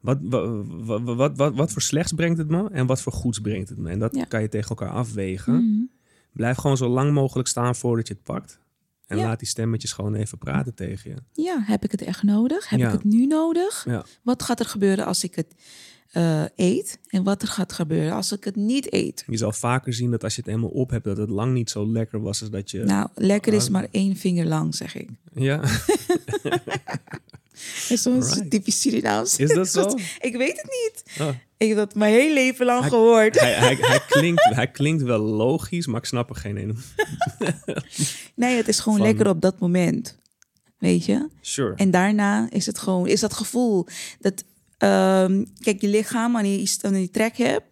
wat, 0.00 0.18
wat, 0.22 1.36
wat, 1.36 1.54
wat, 1.54 1.72
voor 1.72 1.82
slechts 1.82 2.12
brengt 2.12 2.38
het 2.38 2.48
me 2.48 2.68
en 2.70 2.86
wat 2.86 3.02
voor 3.02 3.12
goeds 3.12 3.40
brengt 3.40 3.68
het 3.68 3.78
me? 3.78 3.90
En 3.90 3.98
dat 3.98 4.14
Ja. 4.14 4.24
kan 4.24 4.42
je 4.42 4.48
tegen 4.48 4.68
elkaar 4.68 4.90
afwegen. 4.90 5.54
Mhm. 5.54 5.84
Blijf 6.32 6.56
gewoon 6.56 6.76
zo 6.76 6.88
lang 6.88 7.12
mogelijk 7.12 7.48
staan 7.48 7.74
voordat 7.74 8.08
je 8.08 8.14
het 8.14 8.22
pakt. 8.22 8.60
En 9.06 9.18
Ja. 9.18 9.24
laat 9.24 9.38
die 9.38 9.48
stemmetjes 9.48 9.92
gewoon 9.92 10.14
even 10.14 10.38
praten 10.38 10.74
tegen 10.74 11.10
je. 11.10 11.42
Ja, 11.42 11.62
heb 11.64 11.84
ik 11.84 11.90
het 11.90 12.02
echt 12.02 12.22
nodig? 12.22 12.68
Heb 12.68 12.78
Ja. 12.78 12.86
ik 12.86 12.92
het 12.92 13.04
nu 13.04 13.26
nodig? 13.26 13.84
Ja. 13.88 14.04
Wat 14.22 14.42
gaat 14.42 14.60
er 14.60 14.66
gebeuren 14.66 15.04
als 15.06 15.24
ik 15.24 15.34
het 15.34 15.46
eh, 16.10 16.42
eet? 16.56 16.98
En 17.08 17.22
wat 17.22 17.42
er 17.42 17.48
gaat 17.48 17.72
gebeuren 17.72 18.12
als 18.12 18.32
ik 18.32 18.44
het 18.44 18.56
niet 18.56 18.92
eet? 18.92 19.24
Je 19.26 19.36
zal 19.36 19.52
vaker 19.52 19.92
zien 19.94 20.10
dat 20.10 20.24
als 20.24 20.34
je 20.34 20.40
het 20.40 20.50
helemaal 20.50 20.70
op 20.70 20.90
hebt, 20.90 21.04
dat 21.04 21.16
het 21.16 21.30
lang 21.30 21.52
niet 21.52 21.70
zo 21.70 21.86
lekker 21.92 22.20
was 22.20 22.40
als 22.40 22.50
dat 22.50 22.70
je. 22.70 22.84
Nou, 22.84 23.08
lekker 23.14 23.52
is 23.52 23.64
Ah. 23.64 23.70
maar 23.70 23.86
één 23.90 24.16
vinger 24.16 24.46
lang, 24.46 24.74
zeg 24.74 24.94
ik. 24.94 25.08
Ja, 25.34 25.60
Is 27.88 28.02
zo'n 28.02 28.22
Alright. 28.22 28.50
typisch 28.50 28.80
Surinaams. 28.80 29.36
is 29.38 29.54
dat 29.54 29.68
zo? 29.76 29.94
ik 30.20 30.36
weet 30.36 30.56
het 30.62 30.70
niet. 30.70 31.20
Oh. 31.28 31.34
Ik 31.56 31.68
heb 31.68 31.76
dat 31.76 31.94
mijn 31.94 32.12
hele 32.12 32.34
leven 32.34 32.66
lang 32.66 32.80
Hij- 32.80 32.88
gehoord. 32.88 33.40
Hij, 33.40 33.52
hij, 33.54 33.74
hij, 33.80 34.00
klinkt, 34.08 34.44
hij 34.44 34.70
klinkt 34.70 35.02
wel 35.02 35.18
logisch, 35.18 35.86
maar 35.86 36.00
ik 36.00 36.06
snap 36.06 36.30
er 36.30 36.36
geen 36.36 36.56
ene. 36.56 36.74
Nee, 38.37 38.57
het 38.57 38.68
is 38.68 38.79
gewoon 38.81 38.99
Van- 38.99 39.07
lekker 39.07 39.29
op 39.29 39.40
dat 39.40 39.59
moment. 39.61 40.18
Weet 40.79 41.05
je? 41.05 41.29
Sure. 41.40 41.75
En 41.75 41.90
daarna 41.90 42.51
is 42.51 42.66
het 42.66 42.79
gewoon, 42.79 43.07
is 43.07 43.20
dat 43.20 43.35
gevoel, 43.35 43.87
dat 44.20 44.44
ehm, 44.79 45.44
kijk, 45.61 45.81
je 45.81 45.88
lichaam, 45.88 46.33
wanneer 46.33 46.59
je, 46.61 46.77
wanneer 46.81 47.01
je 47.01 47.11
trek 47.11 47.37
hebt, 47.37 47.64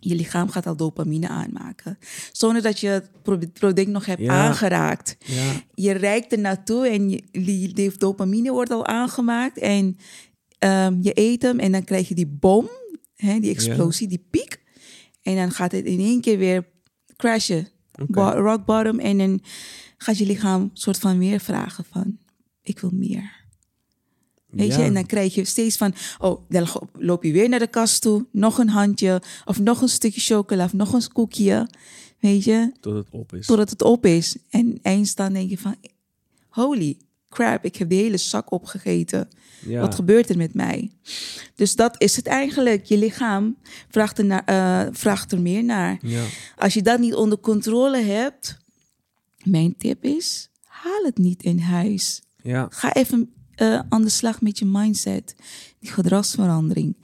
je 0.00 0.14
lichaam 0.14 0.48
gaat 0.48 0.66
al 0.66 0.76
dopamine 0.76 1.28
aanmaken. 1.28 1.98
Zonder 2.32 2.62
dat 2.62 2.80
je 2.80 2.88
het 2.88 3.10
pro- 3.22 3.38
product 3.52 3.88
nog 3.88 4.06
hebt 4.06 4.20
Ja. 4.20 4.46
aangeraakt. 4.46 5.16
Ja, 5.24 5.52
Je 5.74 5.92
reikt 5.92 6.32
er 6.32 6.38
naartoe 6.38 6.88
en 6.88 7.10
je, 7.10 7.22
die, 7.30 7.72
die 7.72 7.92
dopamine 7.98 8.52
wordt 8.52 8.70
al 8.70 8.86
aangemaakt. 8.86 9.58
En 9.58 9.96
ehm, 10.58 10.98
je 11.00 11.10
eet 11.14 11.42
hem 11.42 11.58
en 11.58 11.72
dan 11.72 11.84
krijg 11.84 12.08
je 12.08 12.14
die 12.14 12.26
bom, 12.26 12.68
hè, 13.16 13.40
die 13.40 13.50
explosie, 13.50 14.08
die 14.08 14.26
piek. 14.30 14.62
En 15.22 15.36
dan 15.36 15.50
gaat 15.50 15.72
het 15.72 15.84
in 15.84 15.98
één 15.98 16.20
keer 16.20 16.38
weer 16.38 16.66
crashen. 17.16 17.68
Bo- 18.06 18.30
rock 18.30 18.64
bottom. 18.64 18.98
En 18.98 19.18
dan 19.18 19.40
gaat 20.04 20.18
je 20.18 20.26
lichaam 20.26 20.70
soort 20.72 20.98
van 20.98 21.18
weer 21.18 21.40
vragen 21.40 21.84
van, 21.90 22.18
ik 22.62 22.78
wil 22.78 22.90
meer. 22.92 23.42
Weet 24.46 24.68
Ja. 24.72 24.78
je, 24.78 24.84
en 24.84 24.94
dan 24.94 25.06
krijg 25.06 25.34
je 25.34 25.44
steeds 25.44 25.76
van, 25.76 25.94
oh, 26.18 26.40
dan 26.48 26.68
loop 26.98 27.22
je 27.24 27.32
weer 27.32 27.48
naar 27.48 27.58
de 27.58 27.66
kast 27.66 28.02
toe, 28.02 28.26
nog 28.32 28.58
een 28.58 28.68
handje, 28.68 29.22
of 29.44 29.60
nog 29.60 29.80
een 29.80 29.88
stukje 29.88 30.20
chocola, 30.20 30.64
of 30.64 30.72
nog 30.72 30.92
een 30.92 31.12
koekje, 31.12 31.68
weet 32.18 32.44
je, 32.44 32.72
tot 32.80 32.94
het 32.94 33.06
op 33.10 33.34
is. 33.34 33.46
totdat 33.46 33.70
het 33.70 33.82
op 33.82 34.06
is. 34.06 34.36
En 34.50 34.78
eens 34.82 35.14
dan 35.14 35.32
denk 35.32 35.50
je 35.50 35.58
van, 35.58 35.76
holy 36.48 36.96
crap, 37.28 37.64
ik 37.64 37.76
heb 37.76 37.88
de 37.88 37.94
hele 37.94 38.16
zak 38.16 38.52
opgegeten. 38.52 39.28
Ja. 39.66 39.80
Wat 39.80 39.94
gebeurt 39.94 40.28
er 40.30 40.36
met 40.36 40.54
mij? 40.54 40.90
Dus 41.54 41.76
dat 41.76 41.94
is 42.02 42.16
het 42.16 42.26
eigenlijk. 42.26 42.84
Je 42.84 42.98
lichaam 42.98 43.56
vraagt 43.88 44.18
er, 44.18 44.24
naar, 44.24 44.44
eh, 44.44 44.92
vraagt 44.92 45.32
er 45.32 45.40
meer 45.40 45.64
naar. 45.64 45.98
Ja. 46.02 46.24
Als 46.56 46.74
je 46.74 46.82
dat 46.82 46.98
niet 46.98 47.14
onder 47.14 47.38
controle 47.38 48.02
hebt, 48.02 48.56
mijn 49.46 49.76
tip 49.76 50.04
is, 50.04 50.50
haal 50.64 51.04
het 51.04 51.18
niet 51.18 51.42
in 51.42 51.58
huis. 51.58 52.22
Ja. 52.42 52.66
Ga 52.70 52.94
even 52.94 53.32
eh, 53.54 53.80
aan 53.88 54.02
de 54.02 54.08
slag 54.08 54.40
met 54.40 54.58
je 54.58 54.64
mindset, 54.64 55.36
die 55.78 55.90
gedragsverandering. 55.90 56.96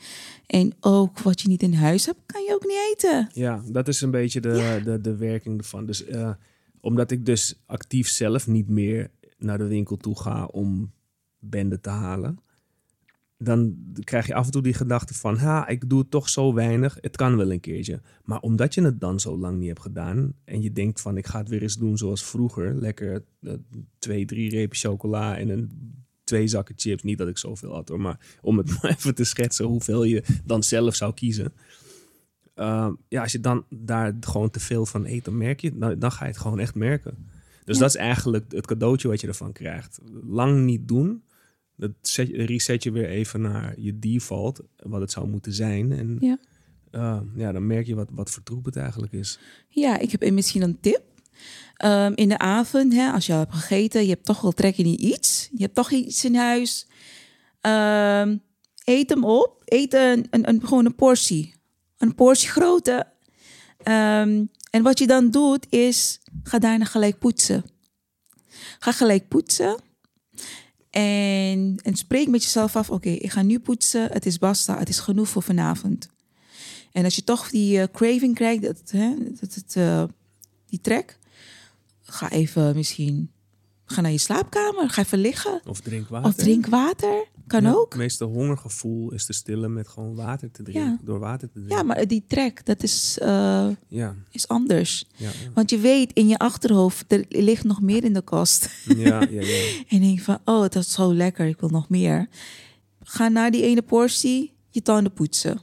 En 0.47 0.73
ook 0.81 1.19
wat 1.19 1.41
je 1.41 1.49
niet 1.49 1.63
in 1.63 1.75
huis 1.75 2.07
hebt, 2.07 2.19
kan 2.27 2.43
je 2.43 2.55
ook 2.55 2.65
niet 2.65 2.93
eten. 2.93 3.31
Ja, 3.33 3.63
dat 3.67 3.89
is 3.89 4.01
een 4.01 4.11
beetje 4.11 4.41
de, 4.41 4.81
de, 4.85 5.01
de 5.01 5.17
werking 5.17 5.59
ervan. 5.59 5.87
Dus 5.87 6.05
eh, 6.05 6.31
omdat 6.81 7.11
ik 7.11 7.27
dus 7.27 7.63
actief 7.67 8.09
zelf 8.09 8.47
niet 8.47 8.69
meer 8.69 9.11
naar 9.39 9.59
de 9.59 9.67
winkel 9.67 9.97
toe 9.97 10.21
ga 10.21 10.45
om 10.45 10.93
benden 11.39 11.81
te 11.81 11.91
halen, 11.91 12.39
dan 13.43 13.77
krijg 14.05 14.27
je 14.27 14.35
af 14.35 14.47
en 14.47 14.53
toe 14.53 14.63
die 14.63 14.75
gedachte 14.75 15.15
van, 15.15 15.37
ha, 15.37 15.69
ik 15.69 15.89
doe 15.89 15.99
het 15.99 16.11
toch 16.11 16.29
zo 16.29 16.55
weinig, 16.55 16.99
het 17.01 17.17
kan 17.17 17.37
wel 17.37 17.53
een 17.53 17.61
keertje. 17.61 18.01
Maar 18.25 18.41
omdat 18.41 18.75
je 18.75 18.83
het 18.83 19.01
dan 19.01 19.21
zo 19.21 19.39
lang 19.39 19.59
niet 19.59 19.69
hebt 19.69 19.81
gedaan 19.81 20.33
en 20.45 20.63
je 20.63 20.73
denkt 20.73 21.01
van, 21.01 21.17
ik 21.17 21.27
ga 21.27 21.39
het 21.39 21.49
weer 21.49 21.63
eens 21.63 21.77
doen 21.77 21.99
zoals 21.99 22.25
vroeger, 22.25 22.75
lekker 22.75 23.25
eh, 23.43 23.53
twee, 23.99 24.25
drie 24.25 24.51
repen 24.51 24.77
chocola 24.77 25.39
en 25.39 25.49
een 25.49 25.71
twee 26.25 26.49
zakken 26.49 26.75
chips. 26.79 27.03
Niet 27.03 27.19
dat 27.19 27.29
ik 27.29 27.39
zoveel 27.39 27.75
had 27.75 27.89
hoor, 27.89 28.01
maar 28.01 28.39
om 28.41 28.59
het 28.59 28.69
maar 28.83 28.91
even 28.91 29.15
te 29.15 29.25
schetsen 29.25 29.65
hoeveel 29.65 30.05
je 30.05 30.25
dan 30.45 30.63
zelf 30.63 30.95
zou 30.95 31.15
kiezen. 31.15 31.53
Uh, 32.57 32.89
ja, 33.09 33.23
als 33.23 33.33
je 33.33 33.41
dan 33.41 33.65
daar 33.69 34.17
gewoon 34.21 34.51
te 34.51 34.61
veel 34.61 34.87
van 34.87 35.05
eet, 35.07 35.25
dan 35.25 35.37
merk 35.37 35.61
je. 35.61 35.79
Dan, 35.79 35.99
dan 35.99 36.13
ga 36.13 36.25
je 36.25 36.31
het 36.31 36.41
gewoon 36.41 36.59
echt 36.59 36.75
merken. 36.75 37.29
Dus 37.65 37.77
Ja. 37.77 37.83
dat 37.83 37.95
is 37.95 38.01
eigenlijk 38.01 38.53
het 38.53 38.67
cadeautje 38.67 39.09
wat 39.09 39.21
je 39.21 39.27
ervan 39.27 39.53
krijgt. 39.53 40.01
Lang 40.23 40.65
niet 40.65 40.89
doen. 40.89 41.23
Dat 41.81 41.91
zet, 42.01 42.29
reset 42.29 42.83
je 42.83 42.91
weer 42.91 43.09
even 43.09 43.41
naar 43.41 43.81
je 43.81 43.99
default, 43.99 44.61
wat 44.77 45.01
het 45.01 45.11
zou 45.11 45.29
moeten 45.29 45.53
zijn. 45.53 45.93
En 45.93 46.17
Ja. 46.21 46.39
uh, 46.93 47.21
ja, 47.35 47.53
dan 47.53 47.67
merk 47.67 47.87
je 47.87 47.95
wat, 47.95 48.09
wat 48.11 48.31
voor 48.31 48.43
troep 48.43 48.65
het 48.65 48.77
eigenlijk 48.77 49.13
is. 49.13 49.39
Ja, 49.69 49.99
ik 49.99 50.11
heb 50.11 50.31
misschien 50.31 50.63
een 50.63 50.81
tip. 50.81 51.03
Um, 51.85 52.13
in 52.15 52.29
de 52.29 52.39
avond, 52.39 52.93
hè, 52.93 53.11
als 53.11 53.27
je 53.27 53.33
hebt 53.33 53.55
gegeten, 53.55 54.03
je 54.03 54.09
hebt 54.09 54.25
toch 54.25 54.41
wel 54.41 54.53
trek 54.53 54.77
in 54.77 55.05
iets. 55.05 55.49
Je 55.53 55.63
hebt 55.63 55.75
toch 55.75 55.91
iets 55.91 56.25
in 56.25 56.35
huis. 56.35 56.87
Um, 57.61 58.43
eet 58.85 59.11
hem 59.11 59.25
op. 59.25 59.63
Eet 59.65 59.95
een, 59.95 60.27
een, 60.31 60.49
een, 60.49 60.67
gewoon 60.67 60.85
een 60.87 60.95
portie. 60.95 61.55
Een 61.99 62.15
portie 62.15 62.49
grote. 62.49 63.07
Um, 63.79 64.51
en 64.71 64.83
wat 64.83 64.99
je 64.99 65.07
dan 65.07 65.31
doet, 65.31 65.67
is 65.71 66.21
ga 66.43 66.59
daarna 66.59 66.85
gelijk 66.85 67.19
poetsen. 67.19 67.65
Ga 68.79 68.93
gelijk 68.93 69.29
poetsen. 69.29 69.77
En, 70.91 71.79
en 71.83 71.95
spreek 71.97 72.29
met 72.29 72.43
jezelf 72.43 72.77
af, 72.77 72.91
oké, 72.91 73.09
ik 73.09 73.31
ga 73.31 73.43
nu 73.43 73.59
poetsen. 73.59 74.13
Het 74.13 74.27
is 74.27 74.39
basta, 74.39 74.79
het 74.79 74.89
is 74.89 74.99
genoeg 74.99 75.29
voor 75.29 75.43
vanavond. 75.43 76.09
En 76.93 77.05
als 77.05 77.17
je 77.17 77.25
toch 77.25 77.51
die 77.51 77.79
uh, 77.79 77.85
craving 77.93 78.35
krijgt, 78.35 78.63
dat, 78.63 78.83
hè, 78.91 79.15
dat, 79.41 79.55
dat, 79.55 79.75
uh, 79.77 80.05
die 80.67 80.81
trek, 80.81 81.19
ga 82.03 82.31
even 82.31 82.75
misschien 82.75 83.31
ga 83.91 84.01
naar 84.01 84.11
je 84.11 84.19
slaapkamer, 84.19 84.91
ga 84.91 85.03
even 85.03 85.19
liggen. 85.19 85.61
Of 85.65 85.81
drink 85.81 86.09
water. 86.09 86.29
Of 86.29 86.35
drink 86.35 86.67
water, 86.67 87.27
kan 87.47 87.63
ja, 87.63 87.73
ook. 87.73 87.89
Het 87.89 87.99
meeste 87.99 88.25
hongergevoel 88.25 89.13
is 89.13 89.27
te 89.27 89.33
stillen 89.33 89.73
met 89.73 89.89
gewoon 89.89 90.15
water 90.15 90.51
te 90.51 90.63
drinken, 90.63 90.85
Ja. 90.85 90.99
door 91.03 91.19
water 91.19 91.49
te 91.49 91.55
drinken. 91.55 91.77
Ja, 91.77 91.83
maar 91.83 92.07
die 92.07 92.25
trek, 92.27 92.67
dat 92.67 92.83
is, 92.83 93.19
uh, 93.23 93.69
ja. 93.89 94.15
is 94.31 94.49
anders. 94.49 95.07
Want 95.55 95.71
je 95.71 95.79
weet 95.79 96.13
in 96.13 96.29
je 96.29 96.39
achterhoofd, 96.39 97.13
er 97.13 97.25
ligt 97.29 97.65
nog 97.65 97.81
meer 97.81 98.05
in 98.05 98.13
de 98.13 98.25
kast. 98.25 98.71
Ja, 98.85 99.21
ja, 99.21 99.41
ja. 99.43 99.73
en 99.89 100.01
denk 100.01 100.21
van, 100.21 100.39
oh, 100.45 100.61
dat 100.61 100.77
is 100.77 100.93
zo 100.93 101.15
lekker, 101.15 101.47
ik 101.47 101.61
wil 101.61 101.69
nog 101.69 101.89
meer. 101.89 102.29
Ga 103.03 103.29
naar 103.29 103.51
die 103.51 103.63
ene 103.63 103.83
portie 103.83 104.53
je 104.71 104.83
tanden 104.83 105.13
poetsen. 105.13 105.61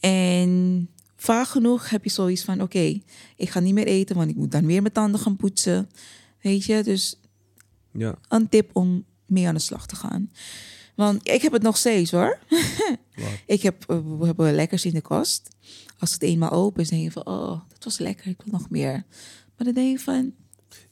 En 0.00 0.88
vaak 1.16 1.46
genoeg 1.46 1.90
heb 1.90 2.04
je 2.04 2.10
zoiets 2.10 2.44
van: 2.44 2.54
oké, 2.54 2.62
okay, 2.62 3.02
ik 3.36 3.50
ga 3.50 3.60
niet 3.60 3.74
meer 3.74 3.86
eten, 3.86 4.16
want 4.16 4.30
ik 4.30 4.36
moet 4.36 4.52
dan 4.52 4.66
weer 4.66 4.80
mijn 4.82 4.94
tanden 4.94 5.20
gaan 5.20 5.36
poetsen. 5.36 5.88
Weet 6.44 6.64
je, 6.64 6.82
dus 6.82 7.20
ja. 7.92 8.18
een 8.28 8.48
tip 8.48 8.70
om 8.72 9.04
mee 9.26 9.48
aan 9.48 9.54
de 9.54 9.60
slag 9.60 9.86
te 9.86 9.96
gaan. 9.96 10.30
Want 10.94 11.28
ik 11.28 11.42
heb 11.42 11.52
het 11.52 11.62
nog 11.62 11.76
steeds 11.76 12.10
hoor. 12.10 12.38
ik 13.46 13.62
heb, 13.62 13.84
uh, 13.90 13.98
we 14.18 14.26
hebben 14.26 14.54
lekkers 14.54 14.84
in 14.84 14.94
de 14.94 15.00
kast. 15.00 15.48
Als 15.98 16.12
het 16.12 16.22
eenmaal 16.22 16.50
open 16.50 16.82
is, 16.82 16.88
denk 16.88 17.02
je 17.02 17.10
van: 17.10 17.26
oh, 17.26 17.60
dat 17.68 17.84
was 17.84 17.98
lekker, 17.98 18.26
ik 18.26 18.42
wil 18.44 18.58
nog 18.58 18.70
meer. 18.70 19.04
Maar 19.56 19.66
dan 19.66 19.72
denk 19.72 19.98
je 19.98 20.04
van: 20.04 20.34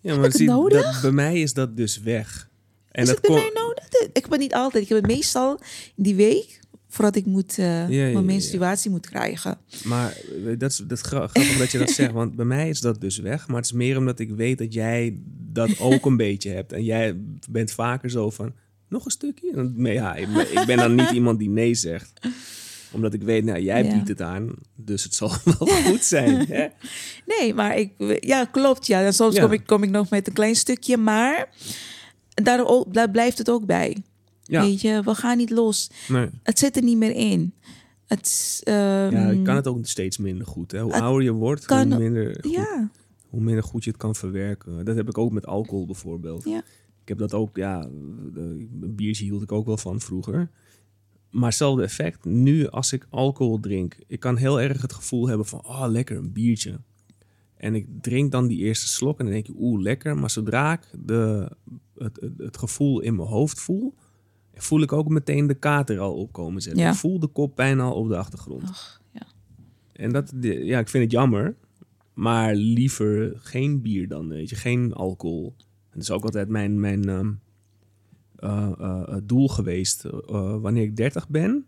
ja, 0.01 0.17
maar 0.17 0.33
zie, 0.33 0.47
dat, 0.47 0.99
bij 1.03 1.11
mij 1.11 1.41
is 1.41 1.53
dat 1.53 1.77
dus 1.77 2.01
weg. 2.01 2.51
En 2.91 3.03
is 3.03 3.09
dat 3.09 3.17
het 3.17 3.27
bij 3.27 3.37
mij 3.37 3.51
nodig? 3.55 3.89
Ik 4.13 4.23
heb 4.23 4.31
het 4.31 4.41
niet 4.41 4.55
altijd. 4.55 4.83
Ik 4.83 4.89
heb 4.89 4.99
het 4.99 5.07
meestal 5.07 5.61
die 5.95 6.15
week 6.15 6.61
voordat 6.93 7.17
ik 7.17 7.27
moet, 7.27 7.59
uh, 7.59 7.67
ja, 7.67 8.07
ja, 8.07 8.13
mijn 8.13 8.25
menstruatie 8.25 8.91
moet 8.91 9.09
krijgen. 9.09 9.59
Maar 9.85 10.17
dat 10.59 10.71
is 10.71 10.77
dat 10.87 11.01
grappig 11.01 11.59
dat 11.59 11.71
je 11.71 11.79
dat 11.79 11.91
zegt, 11.91 12.13
want 12.13 12.37
bij 12.37 12.45
mij 12.45 12.69
is 12.69 12.81
dat 12.81 13.01
dus 13.01 13.19
weg. 13.19 13.47
Maar 13.47 13.57
het 13.57 13.65
is 13.65 13.73
meer 13.73 13.99
omdat 13.99 14.19
ik 14.19 14.31
weet 14.31 14.59
dat 14.59 14.73
jij 14.73 15.17
dat 15.53 15.81
ook 15.81 16.07
een 16.07 16.17
beetje 16.17 16.51
hebt. 16.51 16.73
En 16.73 16.85
jij 16.85 17.17
bent 17.51 17.73
vaker 17.73 18.11
zo 18.11 18.31
van, 18.31 18.53
nog 18.89 19.05
een 19.05 19.11
stukje? 19.11 19.73
Ja, 19.77 20.15
ik 20.15 20.33
ben, 20.33 20.53
ik 20.61 20.67
ben 20.67 20.77
dan 20.77 20.95
niet 20.95 21.11
iemand 21.11 21.39
die 21.39 21.49
nee 21.49 21.75
zegt. 21.75 22.21
Omdat 22.91 23.15
ik 23.15 23.23
weet, 23.23 23.45
nou, 23.45 23.61
jij 23.61 23.89
biedt 23.93 24.09
het 24.09 24.23
aan, 24.23 24.55
dus 24.77 25.05
het 25.05 25.15
zal 25.15 25.33
wel 25.59 25.69
goed 25.69 26.05
zijn. 26.05 26.47
Hè? 26.49 26.67
Nee, 27.39 27.55
maar 27.55 27.79
ik, 27.79 27.93
ja, 28.21 28.45
klopt. 28.45 28.87
Ja, 28.87 29.05
en 29.05 29.15
soms 29.15 29.39
kom, 29.41 29.53
ik, 29.53 29.67
kom 29.67 29.83
ik 29.83 29.91
nog 29.91 30.11
met 30.11 30.27
een 30.27 30.33
klein 30.33 30.55
stukje, 30.55 30.97
maar 30.97 31.49
daar, 32.35 32.65
daar 32.89 33.11
blijft 33.11 33.39
het 33.39 33.51
ook 33.51 33.67
bij. 33.67 33.97
Ja. 34.53 34.63
Weet 34.63 34.81
je, 34.81 35.03
we 35.03 35.15
gaan 35.15 35.37
niet 35.37 35.51
los. 35.51 35.91
Nee. 36.09 36.29
Het 36.43 36.59
zit 36.59 36.77
er 36.77 36.83
niet 36.83 36.97
meer 36.97 37.15
in. 37.15 37.55
Het, 38.07 38.61
um, 38.69 38.75
ja, 38.75 39.31
je 39.31 39.43
kan 39.43 39.57
het 39.57 39.67
ook 39.67 39.87
steeds 39.87 40.19
minder 40.19 40.47
goed. 40.47 40.73
Hè? 40.73 40.81
Hoe 40.81 41.01
ouder 41.01 41.23
je 41.23 41.33
wordt, 41.33 41.65
kan, 41.65 41.93
hoe, 41.93 42.01
minder 42.01 42.39
goed, 42.41 42.53
ja. 42.53 42.91
hoe 43.29 43.41
minder 43.41 43.65
goed 43.65 43.85
je 43.85 43.91
het 43.91 43.99
kan 43.99 44.15
verwerken. 44.15 44.85
Dat 44.85 44.97
heb 44.97 45.09
ik 45.09 45.19
ook 45.19 45.33
met 45.33 45.47
alcohol 45.47 45.87
bijvoorbeeld. 45.87 46.45
Ja. 46.45 46.63
Ik 47.03 47.09
heb 47.09 47.19
dat 47.19 47.35
ook, 47.35 47.57
ja, 47.57 47.83
een 48.35 48.93
biertje 48.97 49.25
hield 49.25 49.43
ik 49.43 49.53
ook 49.53 49.67
wel 49.67 49.77
van 49.77 50.01
vroeger. 50.01 50.51
Maar 51.31 51.49
hetzelfde 51.49 51.83
effect. 51.83 52.25
Nu 52.25 52.69
als 52.69 52.93
ik 52.93 53.07
alcohol 53.11 53.61
drink, 53.61 53.97
ik 54.07 54.21
kan 54.21 54.37
heel 54.37 54.61
erg 54.61 54.83
het 54.83 54.93
gevoel 54.93 55.29
hebben 55.29 55.47
van, 55.47 55.67
oh 55.67 55.85
lekker, 55.89 56.17
een 56.17 56.33
biertje. 56.33 56.81
En 57.57 57.75
ik 57.75 57.87
drink 58.01 58.33
dan 58.33 58.47
die 58.47 58.59
eerste 58.59 58.89
slok 58.89 59.19
en 59.19 59.25
dan 59.25 59.35
denk 59.35 59.47
je, 59.47 59.55
oeh, 59.57 59.83
lekker. 59.83 60.17
Maar 60.17 60.31
zodra 60.31 60.73
ik 60.73 60.81
de, 61.07 61.51
het, 61.95 62.21
het, 62.21 62.33
het 62.37 62.59
gevoel 62.59 63.01
in 63.01 63.17
mijn 63.17 63.29
hoofd 63.29 63.61
voel, 63.61 63.95
voel 64.55 64.83
ik 64.83 64.93
ook 64.93 65.09
meteen 65.09 65.47
de 65.47 65.55
kater 65.55 65.99
al 65.99 66.15
opkomen 66.15 66.63
zetten. 66.63 66.83
Ja. 66.83 66.91
Ik 66.91 66.97
voel 66.97 67.19
de 67.19 67.27
kop 67.27 67.57
bijna 67.57 67.83
al 67.83 67.95
op 67.95 68.09
de 68.09 68.17
achtergrond. 68.17 68.63
Ach, 68.63 69.03
ja. 69.11 69.27
En 69.93 70.13
dat, 70.13 70.33
ja, 70.41 70.79
ik 70.79 70.89
vind 70.89 71.05
het 71.05 71.13
jammer. 71.13 71.57
Maar 72.15 72.55
liever 72.55 73.33
geen 73.37 73.83
bier 73.83 74.09
dan, 74.09 74.29
weet 74.29 74.49
je. 74.49 74.57
Geen 74.57 74.93
alcohol. 74.93 75.55
Dat 75.91 76.03
is 76.03 76.11
ook 76.11 76.25
altijd 76.25 76.49
mijn, 76.49 76.81
mijn 76.81 77.09
um, 77.09 77.41
uh, 78.39 78.71
uh, 78.81 79.17
doel 79.25 79.49
geweest. 79.49 80.05
Uh, 80.05 80.57
wanneer 80.57 80.83
ik 80.83 80.97
30 80.97 81.29
ben, 81.29 81.67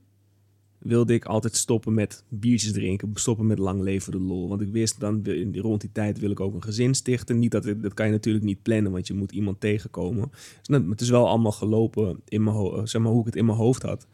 wilde 0.84 1.14
ik 1.14 1.24
altijd 1.24 1.56
stoppen 1.56 1.94
met 1.94 2.24
biertjes 2.28 2.72
drinken. 2.72 3.10
Stoppen 3.14 3.46
met 3.46 3.58
lang 3.58 3.80
leven 3.80 4.12
de 4.12 4.20
lol. 4.20 4.48
Want 4.48 4.60
ik 4.60 4.72
wist 4.72 5.00
dan, 5.00 5.26
rond 5.52 5.80
die 5.80 5.92
tijd 5.92 6.18
wil 6.18 6.30
ik 6.30 6.40
ook 6.40 6.54
een 6.54 6.62
gezin 6.62 6.94
stichten. 6.94 7.38
Niet 7.38 7.50
dat, 7.50 7.64
dat 7.64 7.94
kan 7.94 8.06
je 8.06 8.12
natuurlijk 8.12 8.44
niet 8.44 8.62
plannen, 8.62 8.92
want 8.92 9.06
je 9.06 9.14
moet 9.14 9.32
iemand 9.32 9.60
tegenkomen. 9.60 10.30
Dus 10.62 10.78
het 10.88 11.00
is 11.00 11.10
wel 11.10 11.28
allemaal 11.28 11.52
gelopen, 11.52 12.20
in 12.28 12.42
mijn 12.42 12.88
zeg 12.88 13.02
maar, 13.02 13.10
hoe 13.10 13.20
ik 13.20 13.26
het 13.26 13.36
in 13.36 13.44
mijn 13.44 13.58
hoofd 13.58 13.82
had. 13.82 14.06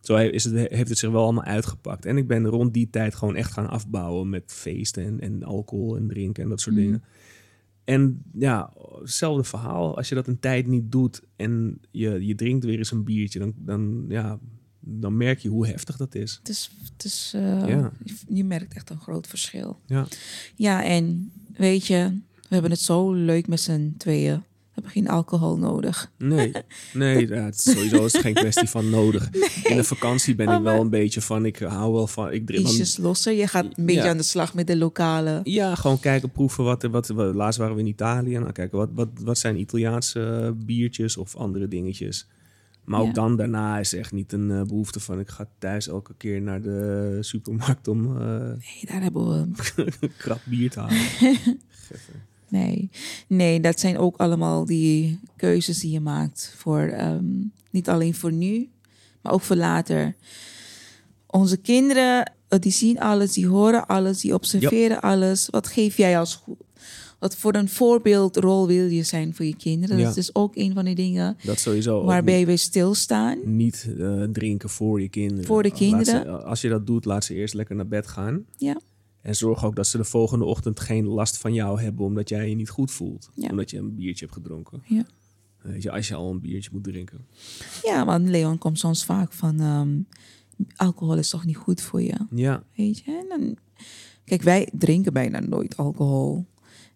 Zo 0.00 0.16
is 0.16 0.44
het, 0.44 0.54
heeft 0.54 0.88
het 0.88 0.98
zich 0.98 1.10
wel 1.10 1.22
allemaal 1.22 1.44
uitgepakt. 1.44 2.06
En 2.06 2.16
ik 2.16 2.26
ben 2.26 2.46
rond 2.46 2.74
die 2.74 2.90
tijd 2.90 3.14
gewoon 3.14 3.36
echt 3.36 3.52
gaan 3.52 3.68
afbouwen 3.68 4.28
met 4.28 4.42
feesten 4.46 5.04
en, 5.04 5.20
en 5.20 5.42
alcohol 5.42 5.96
en 5.96 6.08
drinken 6.08 6.42
en 6.42 6.48
dat 6.48 6.60
soort 6.60 6.76
mm. 6.76 6.82
dingen. 6.82 7.02
En 7.84 8.22
ja, 8.32 8.72
hetzelfde 9.00 9.44
verhaal. 9.44 9.96
Als 9.96 10.08
je 10.08 10.14
dat 10.14 10.26
een 10.26 10.38
tijd 10.38 10.66
niet 10.66 10.92
doet 10.92 11.22
en 11.36 11.80
je, 11.90 12.26
je 12.26 12.34
drinkt 12.34 12.64
weer 12.64 12.78
eens 12.78 12.90
een 12.90 13.04
biertje, 13.04 13.38
dan, 13.38 13.52
dan 13.56 14.04
ja, 14.08 14.38
dan 14.90 15.16
merk 15.16 15.38
je 15.38 15.48
hoe 15.48 15.66
heftig 15.66 15.96
dat 15.96 16.14
is. 16.14 16.36
Het 16.38 16.48
is, 16.48 16.70
het 16.92 17.04
is 17.04 17.32
eh, 17.34 17.68
Ja. 17.68 17.90
je, 18.28 18.44
merkt 18.44 18.74
echt 18.74 18.90
een 18.90 19.00
groot 19.00 19.26
verschil. 19.26 19.80
Ja. 19.86 20.06
Ja, 20.56 20.84
en 20.84 21.32
weet 21.56 21.86
je, 21.86 22.18
we 22.34 22.48
hebben 22.54 22.70
het 22.70 22.80
zo 22.80 23.12
leuk 23.12 23.46
met 23.48 23.60
z'n 23.60 23.94
tweeën. 23.98 24.34
We 24.34 24.84
hebben 24.84 25.02
geen 25.02 25.08
alcohol 25.16 25.58
nodig. 25.58 26.12
Nee, 26.18 26.52
nee 26.92 27.28
ja, 27.28 27.34
het 27.44 27.54
is 27.54 27.62
sowieso 27.72 28.04
is 28.04 28.12
het 28.12 28.22
geen 28.22 28.34
kwestie 28.34 28.68
van 28.68 28.90
nodig. 28.90 29.30
In 29.70 29.76
de 29.76 29.84
vakantie 29.84 30.34
ben 30.34 30.48
ik 30.48 30.56
Oh, 30.58 30.62
wel 30.62 30.80
een 30.80 30.90
beetje 30.90 31.20
van, 31.20 31.44
ik 31.46 31.58
hou 31.58 31.92
wel 31.92 32.06
van... 32.06 32.32
Ik 32.32 32.46
drink, 32.46 32.66
Ietsjes 32.66 32.96
losser. 32.96 33.32
Je 33.32 33.46
gaat 33.46 33.64
een 33.64 33.86
beetje 33.86 34.02
Ja. 34.02 34.08
aan 34.08 34.16
de 34.16 34.22
slag 34.22 34.54
met 34.54 34.66
de 34.66 34.76
lokale. 34.76 35.40
Ja, 35.44 35.74
gewoon 35.74 36.00
kijken, 36.00 36.30
proeven. 36.30 36.64
Wat, 36.64 36.82
er- 36.82 36.90
wat, 36.90 37.06
wat, 37.08 37.34
laatst 37.34 37.58
waren 37.58 37.74
we 37.74 37.80
in 37.80 37.86
Italië. 37.86 38.38
Nou, 38.38 38.52
kijken, 38.52 38.78
wat, 38.78 38.88
wat, 38.92 39.08
wat 39.20 39.38
zijn 39.38 39.58
Italiaanse 39.60 40.54
biertjes 40.56 41.16
of 41.16 41.36
andere 41.36 41.68
dingetjes. 41.68 42.26
Maar 42.88 43.00
ook 43.00 43.06
Ja. 43.06 43.12
dan 43.12 43.36
daarna 43.36 43.78
is 43.78 43.92
echt 43.94 44.12
niet 44.12 44.32
een 44.32 44.50
eh, 44.50 44.62
behoefte 44.62 45.00
van... 45.00 45.20
ik 45.20 45.28
ga 45.28 45.48
thuis 45.58 45.88
elke 45.88 46.14
keer 46.16 46.40
naar 46.42 46.62
de 46.62 47.18
supermarkt 47.20 47.88
om 47.88 48.16
eh 48.16 48.38
Nee, 48.38 48.84
daar 48.84 49.02
hebben 49.02 49.28
we 49.28 49.46
een 50.00 50.12
krap 50.18 50.40
bier 50.44 50.70
te 50.70 50.80
halen. 50.80 50.98
Nee, 52.50 52.90
nee, 53.26 53.60
dat 53.60 53.80
zijn 53.80 53.98
ook 53.98 54.16
allemaal 54.16 54.64
die 54.64 55.20
keuzes 55.36 55.78
die 55.80 55.90
je 55.90 56.00
maakt 56.00 56.54
voor 56.56 56.80
ehm, 56.80 57.24
niet 57.70 57.88
alleen 57.88 58.14
voor 58.14 58.32
nu, 58.32 58.68
maar 59.22 59.32
ook 59.32 59.40
voor 59.40 59.56
later. 59.56 60.14
Onze 61.26 61.56
kinderen, 61.56 62.32
eh, 62.48 62.58
die 62.58 62.72
zien 62.72 63.00
alles, 63.00 63.32
die 63.32 63.46
horen 63.46 63.86
alles, 63.86 64.20
die 64.20 64.34
observeren 64.34 65.00
alles. 65.00 65.48
Wat 65.50 65.66
geef 65.66 65.96
jij 65.96 66.18
als? 66.18 66.42
Wat 67.18 67.36
voor 67.36 67.54
een 67.54 67.68
voorbeeldrol 67.68 68.66
wil 68.66 68.86
je 68.86 69.02
zijn 69.02 69.34
voor 69.34 69.44
je 69.44 69.56
kinderen? 69.56 69.96
Ja. 69.96 70.02
Dat 70.02 70.16
is 70.16 70.26
dus 70.26 70.34
ook 70.34 70.56
een 70.56 70.72
van 70.74 70.84
de 70.84 70.92
dingen 70.94 71.36
Dat 71.44 71.58
sowieso 71.58 72.04
waarbij 72.04 72.46
we 72.46 72.56
stilstaan. 72.56 73.56
niet, 73.56 73.88
eh, 73.98 74.22
drinken 74.22 74.68
voor 74.68 75.00
je 75.00 75.08
kinderen. 75.08 75.44
Voor 75.44 75.62
de 75.62 75.72
kinderen. 75.72 76.04
ze- 76.04 76.30
als 76.42 76.60
je 76.60 76.68
dat 76.68 76.86
doet, 76.86 77.04
laat 77.04 77.24
ze 77.24 77.34
eerst 77.34 77.54
lekker 77.54 77.76
naar 77.76 77.88
bed 77.88 78.06
gaan. 78.06 78.44
Ja, 78.56 78.80
En 79.22 79.34
zorg 79.36 79.64
ook 79.64 79.76
dat 79.76 79.86
ze 79.86 79.96
de 79.96 80.04
volgende 80.04 80.44
ochtend 80.44 80.80
geen 80.80 81.06
last 81.06 81.36
van 81.38 81.54
jou 81.54 81.80
hebben... 81.80 82.04
omdat 82.04 82.28
jij 82.28 82.48
je 82.48 82.54
niet 82.54 82.70
goed 82.70 82.90
voelt. 82.90 83.30
Ja. 83.34 83.48
Omdat 83.50 83.70
je 83.70 83.78
een 83.78 83.94
biertje 83.94 84.24
hebt 84.24 84.36
gedronken. 84.36 84.82
ja. 84.86 85.04
Weet 85.62 85.82
je, 85.82 85.90
als 85.90 86.08
je 86.08 86.14
al 86.14 86.30
een 86.30 86.40
biertje 86.40 86.70
moet 86.72 86.84
drinken. 86.84 87.26
ja, 87.82 88.04
want 88.04 88.28
Leon 88.28 88.58
komt 88.58 88.78
soms 88.78 89.04
vaak 89.04 89.32
van 89.32 89.60
ehm, 89.60 89.98
alcohol 90.76 91.16
is 91.16 91.28
toch 91.30 91.44
niet 91.44 91.56
goed 91.56 91.80
voor 91.80 92.02
je. 92.02 92.14
Ja, 92.34 92.62
Weet 92.76 92.98
je? 92.98 93.18
En 93.22 93.24
dan, 93.28 93.56
kijk, 94.24 94.42
wij 94.42 94.68
drinken 94.72 95.12
bijna 95.12 95.40
nooit 95.40 95.76
alcohol. 95.76 96.44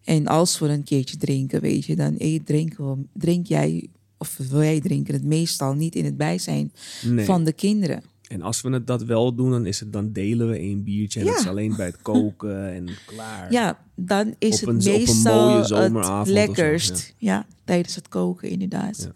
En 0.03 0.27
als 0.27 0.59
we 0.59 0.67
een 0.67 0.83
keertje 0.83 1.17
drinken, 1.17 1.61
weet 1.61 1.85
je, 1.85 1.95
dan 1.95 2.15
eet, 2.17 2.45
drinken 2.45 2.89
we, 2.91 3.03
drink 3.13 3.47
jij, 3.47 3.87
of 4.17 4.37
wij 4.49 4.79
drinken 4.79 5.13
het 5.13 5.23
meestal 5.23 5.73
niet 5.73 5.95
in 5.95 6.05
het 6.05 6.17
bijzijn 6.17 6.71
nee. 7.05 7.25
van 7.25 7.43
de 7.43 7.53
kinderen. 7.53 8.03
En 8.27 8.41
als 8.41 8.61
we 8.61 8.69
het 8.69 8.87
dat 8.87 9.03
wel 9.03 9.35
doen, 9.35 9.51
dan 9.51 9.65
is 9.65 9.79
het 9.79 9.93
dan 9.93 10.11
delen 10.11 10.49
we 10.49 10.57
één 10.57 10.83
biertje. 10.83 11.19
En 11.19 11.25
Ja. 11.25 11.31
dat 11.31 11.41
is 11.41 11.47
alleen 11.47 11.75
bij 11.75 11.85
het 11.85 12.01
koken 12.01 12.73
en 12.73 12.89
klaar. 13.05 13.51
Ja, 13.51 13.79
dan 13.95 14.35
is 14.39 14.59
het 14.59 14.69
een- 14.69 14.75
op 14.75 14.83
een 14.85 14.91
meestal 14.91 15.47
mooie 15.49 15.57
het 15.57 16.05
zo, 16.27 16.31
lekkerst. 16.33 17.13
ja. 17.17 17.45
tijdens 17.63 17.95
het 17.95 18.07
koken 18.07 18.49
inderdaad. 18.49 18.97
Ja. 18.99 19.05
Een 19.05 19.13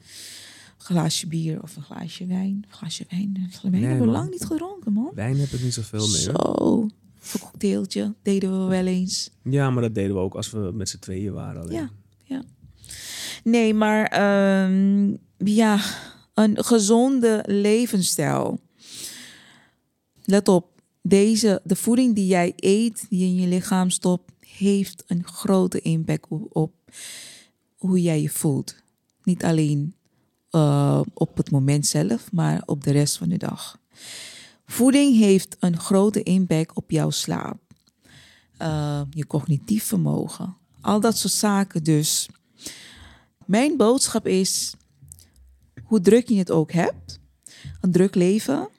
glaasje 0.96 1.28
bier 1.28 1.62
of 1.62 1.76
een 1.76 1.82
glaasje 1.84 2.26
wijn. 2.26 2.66
Een 2.68 2.74
glaasje 2.76 3.06
wijn. 3.10 3.32
Een 3.36 3.42
glaasje 3.50 3.70
wijn 3.70 3.82
Nee, 3.82 3.90
hebben 3.90 4.08
we 4.08 4.14
lang 4.14 4.30
niet 4.32 4.46
gedronken, 4.46 4.94
man. 4.94 5.12
Wijn 5.16 5.38
heb 5.40 5.50
ik 5.50 5.64
niet 5.64 5.74
zoveel 5.74 6.08
mee. 6.08 6.28
hoor. 6.32 6.90
Zo. 7.28 7.36
Of 7.36 7.42
een 7.42 7.50
cocktailtje 7.50 8.16
deden 8.22 8.62
we 8.62 8.66
wel 8.68 8.86
eens. 8.86 9.30
Ja, 9.44 9.70
maar 9.70 9.82
dat 9.82 9.96
deden 9.96 10.16
we 10.16 10.22
ook 10.22 10.36
als 10.36 10.52
we 10.52 10.72
met 10.74 10.90
z'n 10.90 11.00
tweeën 11.00 11.34
waren. 11.34 11.62
Alleen. 11.62 11.76
Ja, 11.76 11.90
ja. 12.24 12.44
Nee, 13.44 13.74
maar 13.74 14.06
ehm, 14.06 15.16
ja, 15.38 15.80
een 16.34 16.64
gezonde 16.64 17.44
levensstijl. 17.46 18.60
Let 20.24 20.48
op, 20.48 20.82
deze, 21.02 21.62
de 21.64 21.76
voeding 21.76 22.16
die 22.16 22.28
jij 22.28 22.54
eet, 22.56 23.06
die 23.10 23.26
in 23.26 23.36
je 23.36 23.48
lichaam 23.48 23.90
stopt, 23.90 24.32
heeft 24.40 25.04
een 25.08 25.28
grote 25.28 25.82
impact 25.82 26.26
op, 26.30 26.56
op 26.56 26.74
hoe 27.76 28.02
jij 28.02 28.22
je 28.22 28.30
voelt. 28.30 28.76
Niet 29.24 29.44
alleen 29.44 29.96
eh, 30.50 31.02
op 31.14 31.38
het 31.38 31.52
moment 31.52 31.86
zelf, 31.86 32.32
maar 32.32 32.62
op 32.66 32.84
de 32.84 32.92
rest 32.92 33.18
van 33.18 33.30
de 33.30 33.38
dag. 33.38 33.80
Voeding 34.68 35.18
heeft 35.18 35.56
een 35.60 35.80
grote 35.80 36.24
impact 36.24 36.76
op 36.76 36.92
jouw 36.92 37.10
slaap, 37.10 37.60
eh, 38.58 39.02
je 39.10 39.28
cognitief 39.28 39.84
vermogen, 39.84 40.58
al 40.82 41.00
dat 41.00 41.18
soort 41.18 41.34
zaken. 41.34 41.84
Dus 41.84 42.30
mijn 43.46 43.78
boodschap 43.78 44.28
is, 44.28 44.74
hoe 45.84 46.02
druk 46.02 46.28
je 46.28 46.38
het 46.38 46.52
ook 46.52 46.72
hebt, 46.72 47.20
een 47.82 47.92
druk 47.92 48.16
leven, 48.16 48.70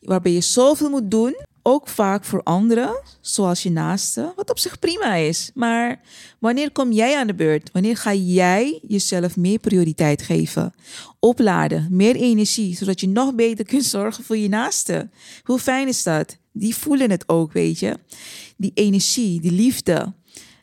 waarbij 0.00 0.32
je 0.32 0.40
zoveel 0.40 0.90
moet 0.90 1.10
doen, 1.10 1.36
ook 1.68 1.88
vaak 1.88 2.24
voor 2.24 2.42
anderen, 2.42 3.00
zoals 3.20 3.62
je 3.62 3.70
naaste, 3.70 4.32
wat 4.36 4.50
op 4.50 4.58
zich 4.58 4.78
prima 4.78 5.14
is. 5.14 5.50
Maar 5.54 6.00
wanneer 6.38 6.70
kom 6.70 6.92
jij 6.92 7.18
aan 7.18 7.26
de 7.26 7.34
beurt? 7.34 7.70
Wanneer 7.72 7.96
ga 7.96 8.14
jij 8.14 8.80
jezelf 8.86 9.36
meer 9.36 9.58
prioriteit 9.58 10.22
geven? 10.22 10.74
Opladen, 11.18 11.88
meer 11.90 12.16
energie, 12.16 12.76
zodat 12.76 13.00
je 13.00 13.08
nog 13.08 13.34
beter 13.34 13.64
kunt 13.64 13.84
zorgen 13.84 14.24
voor 14.24 14.36
je 14.36 14.48
naaste. 14.48 15.08
Hoe 15.42 15.58
fijn 15.58 15.88
is 15.88 16.02
dat? 16.02 16.36
Die 16.52 16.74
voelen 16.74 17.10
het 17.10 17.28
ook, 17.28 17.52
weet 17.52 17.78
je. 17.78 17.98
Die 18.56 18.72
energie, 18.74 19.40
die 19.40 19.52
liefde 19.52 20.12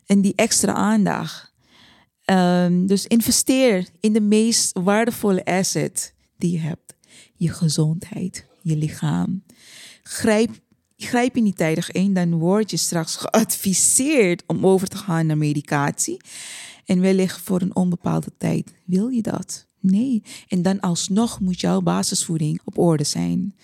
en 0.06 0.20
die 0.20 0.32
extra 0.36 0.72
aandacht. 0.72 1.52
Ehm, 2.24 2.86
dus 2.86 3.06
investeer 3.06 3.88
in 4.00 4.12
de 4.12 4.20
meest 4.20 4.78
waardevolle 4.78 5.44
asset 5.44 6.14
die 6.38 6.52
je 6.52 6.58
hebt. 6.58 6.94
Je 7.34 7.48
gezondheid, 7.48 8.46
je 8.62 8.76
lichaam. 8.76 9.42
Grijp, 10.02 10.50
grijp 10.96 11.34
je 11.34 11.42
niet 11.42 11.56
tijdig 11.56 11.90
in, 11.90 12.14
dan 12.14 12.34
word 12.34 12.70
je 12.70 12.76
straks 12.76 13.16
geadviseerd 13.16 14.42
om 14.46 14.66
over 14.66 14.88
te 14.88 14.96
gaan 14.96 15.26
naar 15.26 15.38
medicatie. 15.38 16.16
En 16.84 17.00
wellicht 17.00 17.40
voor 17.40 17.60
een 17.60 17.76
onbepaalde 17.76 18.32
tijd. 18.38 18.72
Wil 18.84 19.08
je 19.08 19.22
dat? 19.22 19.66
Nee. 19.80 20.22
En 20.48 20.62
dan 20.62 20.80
alsnog 20.80 21.40
moet 21.40 21.60
jouw 21.60 21.80
basisvoeding 21.80 22.60
op 22.64 22.78
orde 22.78 23.04
zijn. 23.04 23.54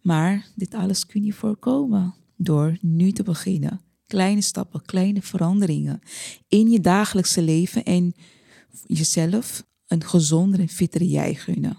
Maar 0.00 0.46
dit 0.54 0.74
alles 0.74 1.06
kun 1.06 1.24
je 1.24 1.32
voorkomen 1.32 2.14
door 2.36 2.76
nu 2.80 3.12
te 3.12 3.22
beginnen. 3.22 3.80
Kleine 4.06 4.40
stappen, 4.40 4.82
kleine 4.82 5.22
veranderingen 5.22 6.00
in 6.48 6.70
je 6.70 6.80
dagelijkse 6.80 7.42
leven 7.42 7.84
en 7.84 8.14
jezelf 8.86 9.64
een 9.86 10.04
gezonder 10.04 10.60
en 10.60 10.68
fitter 10.68 11.02
jij 11.02 11.34
gunnen. 11.34 11.76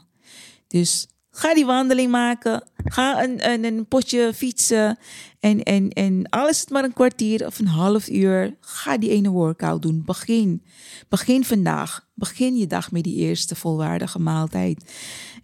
Dus 0.68 1.08
ga 1.38 1.54
die 1.54 1.66
wandeling 1.66 2.12
maken, 2.12 2.64
ga 2.86 3.24
een, 3.24 3.50
een, 3.50 3.64
een 3.64 3.86
potje 3.86 4.34
fietsen 4.34 4.98
en, 5.40 5.64
en, 5.64 5.90
en 5.90 6.24
is 6.50 6.60
het 6.60 6.70
maar 6.70 6.84
een 6.84 6.94
kwartier 6.94 7.46
of 7.46 7.60
een 7.60 7.68
half 7.68 8.10
uur, 8.10 8.56
ga 8.60 8.98
die 8.98 9.10
ene 9.10 9.30
workout 9.30 9.82
doen. 9.82 10.02
Begin, 10.06 10.64
begin 11.10 11.44
vandaag, 11.46 12.08
begin 12.14 12.56
je 12.56 12.68
dag 12.68 12.92
met 12.92 13.04
die 13.04 13.16
eerste 13.16 13.56
volwaardige 13.56 14.20
maaltijd. 14.20 14.94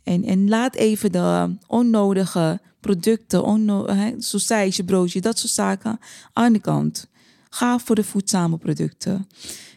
En, 0.04 0.24
en 0.24 0.50
laat 0.50 0.76
even 0.76 1.12
de 1.12 1.56
onnodige 1.68 2.60
producten, 2.80 3.44
onno 3.44 3.88
sausage, 4.18 4.84
broodje, 4.84 5.22
dat 5.22 5.40
soort 5.40 5.52
zaken 5.52 6.00
aan 6.34 6.54
de 6.54 6.60
kant. 6.60 7.10
Ga 7.50 7.80
voor 7.80 7.96
de 7.96 8.04
voedzame 8.04 8.58
producten. 8.58 9.28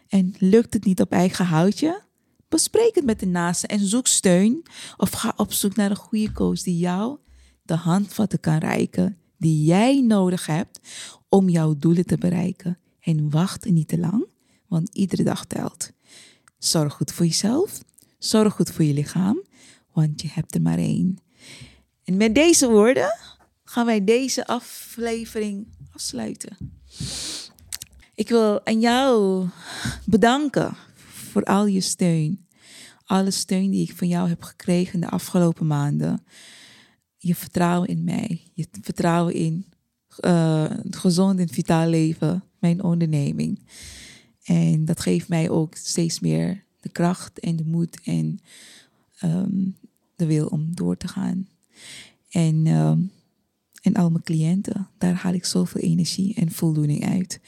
En 0.09 0.35
lukt 0.39 0.75
het 0.75 0.85
niet 0.85 1.01
op 1.01 1.13
eigen 1.13 1.45
houtje? 1.45 2.05
Bespreek 2.57 2.95
het 2.95 3.05
met 3.05 3.21
de 3.21 3.27
naaste 3.27 3.67
en 3.67 3.87
zoek 3.87 4.07
steun. 4.07 4.63
Of 4.97 5.11
ga 5.11 5.33
op 5.37 5.53
zoek 5.53 5.77
naar 5.77 5.91
een 5.91 5.97
goede 5.97 6.33
coach 6.33 6.63
die 6.63 6.79
jou 6.79 7.19
de 7.63 7.75
handvatten 7.75 8.41
kan 8.41 8.59
reiken 8.59 9.19
die 9.39 9.65
jij 9.65 10.01
nodig 10.01 10.47
hebt 10.47 10.81
om 11.29 11.49
jouw 11.49 11.75
doelen 11.79 12.07
te 12.07 12.19
bereiken. 12.19 12.79
En 13.01 13.31
wacht 13.31 13.65
niet 13.65 13.89
te 13.89 13.99
lang, 13.99 14.27
want 14.69 14.89
iedere 14.95 15.23
dag 15.23 15.45
telt. 15.45 15.91
Zorg 16.59 16.93
goed 16.93 17.13
voor 17.13 17.27
jezelf, 17.27 17.83
zorg 18.19 18.55
goed 18.55 18.71
voor 18.71 18.85
je 18.85 18.93
lichaam, 18.93 19.43
want 19.93 20.23
je 20.23 20.29
hebt 20.33 20.55
er 20.55 20.63
maar 20.63 20.79
één. 20.79 21.19
En 22.05 22.17
met 22.17 22.35
deze 22.35 22.69
woorden 22.69 23.19
gaan 23.65 23.87
wij 23.87 24.05
deze 24.05 24.47
aflevering 24.47 25.67
afsluiten. 25.93 26.57
Ik 28.15 28.29
wil 28.29 28.67
aan 28.67 28.81
jou 28.81 29.47
bedanken 30.05 30.77
voor 31.05 31.45
al 31.45 31.67
je 31.67 31.81
steun. 31.81 32.46
Alle 33.07 33.31
steun 33.31 33.71
die 33.71 33.83
ik 33.83 33.97
van 33.97 34.09
jou 34.09 34.29
heb 34.29 34.43
gekregen 34.43 35.01
de 35.01 35.09
afgelopen 35.11 35.67
maanden. 35.67 36.25
Je 37.17 37.35
vertrouwen 37.35 37.89
in 37.89 38.05
mij. 38.05 38.51
Je 38.55 38.67
vertrouwen 38.81 39.35
in 39.35 39.67
uh, 40.21 40.69
het 40.69 40.97
gezond 40.97 41.39
en 41.39 41.49
vitaal 41.49 41.89
leven. 41.89 42.45
Mijn 42.59 42.83
onderneming. 42.83 43.69
En 44.43 44.85
dat 44.85 45.01
geeft 45.01 45.29
mij 45.29 45.51
ook 45.51 45.75
steeds 45.75 46.21
meer 46.21 46.65
de 46.81 46.89
kracht 46.89 47.41
en 47.41 47.57
de 47.57 47.65
moed 47.65 48.01
en 48.05 48.39
um, 49.25 49.77
de 50.17 50.27
wil 50.27 50.47
om 50.47 50.75
door 50.75 50.97
te 50.97 51.09
gaan. 51.09 51.49
En, 52.31 52.67
um, 52.67 53.11
en 53.83 53.95
al 53.95 54.11
mijn 54.11 54.23
cliënten, 54.23 54.89
daar 54.99 55.15
haal 55.15 55.33
ik 55.33 55.45
zoveel 55.45 55.81
energie 55.81 56.35
en 56.35 56.51
voldoening 56.51 57.09
uit. 57.09 57.41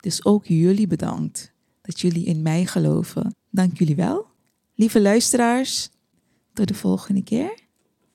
Dus 0.00 0.24
ook 0.24 0.46
jullie 0.46 0.86
bedankt 0.86 1.52
dat 1.82 2.00
jullie 2.00 2.24
in 2.24 2.42
mij 2.42 2.66
geloven. 2.66 3.34
Dank 3.50 3.78
jullie 3.78 3.96
wel. 3.96 4.29
Lieve 4.80 5.00
luisteraars, 5.00 5.90
tot 6.52 6.68
de 6.68 6.74
volgende 6.74 7.22
keer. 7.22 7.54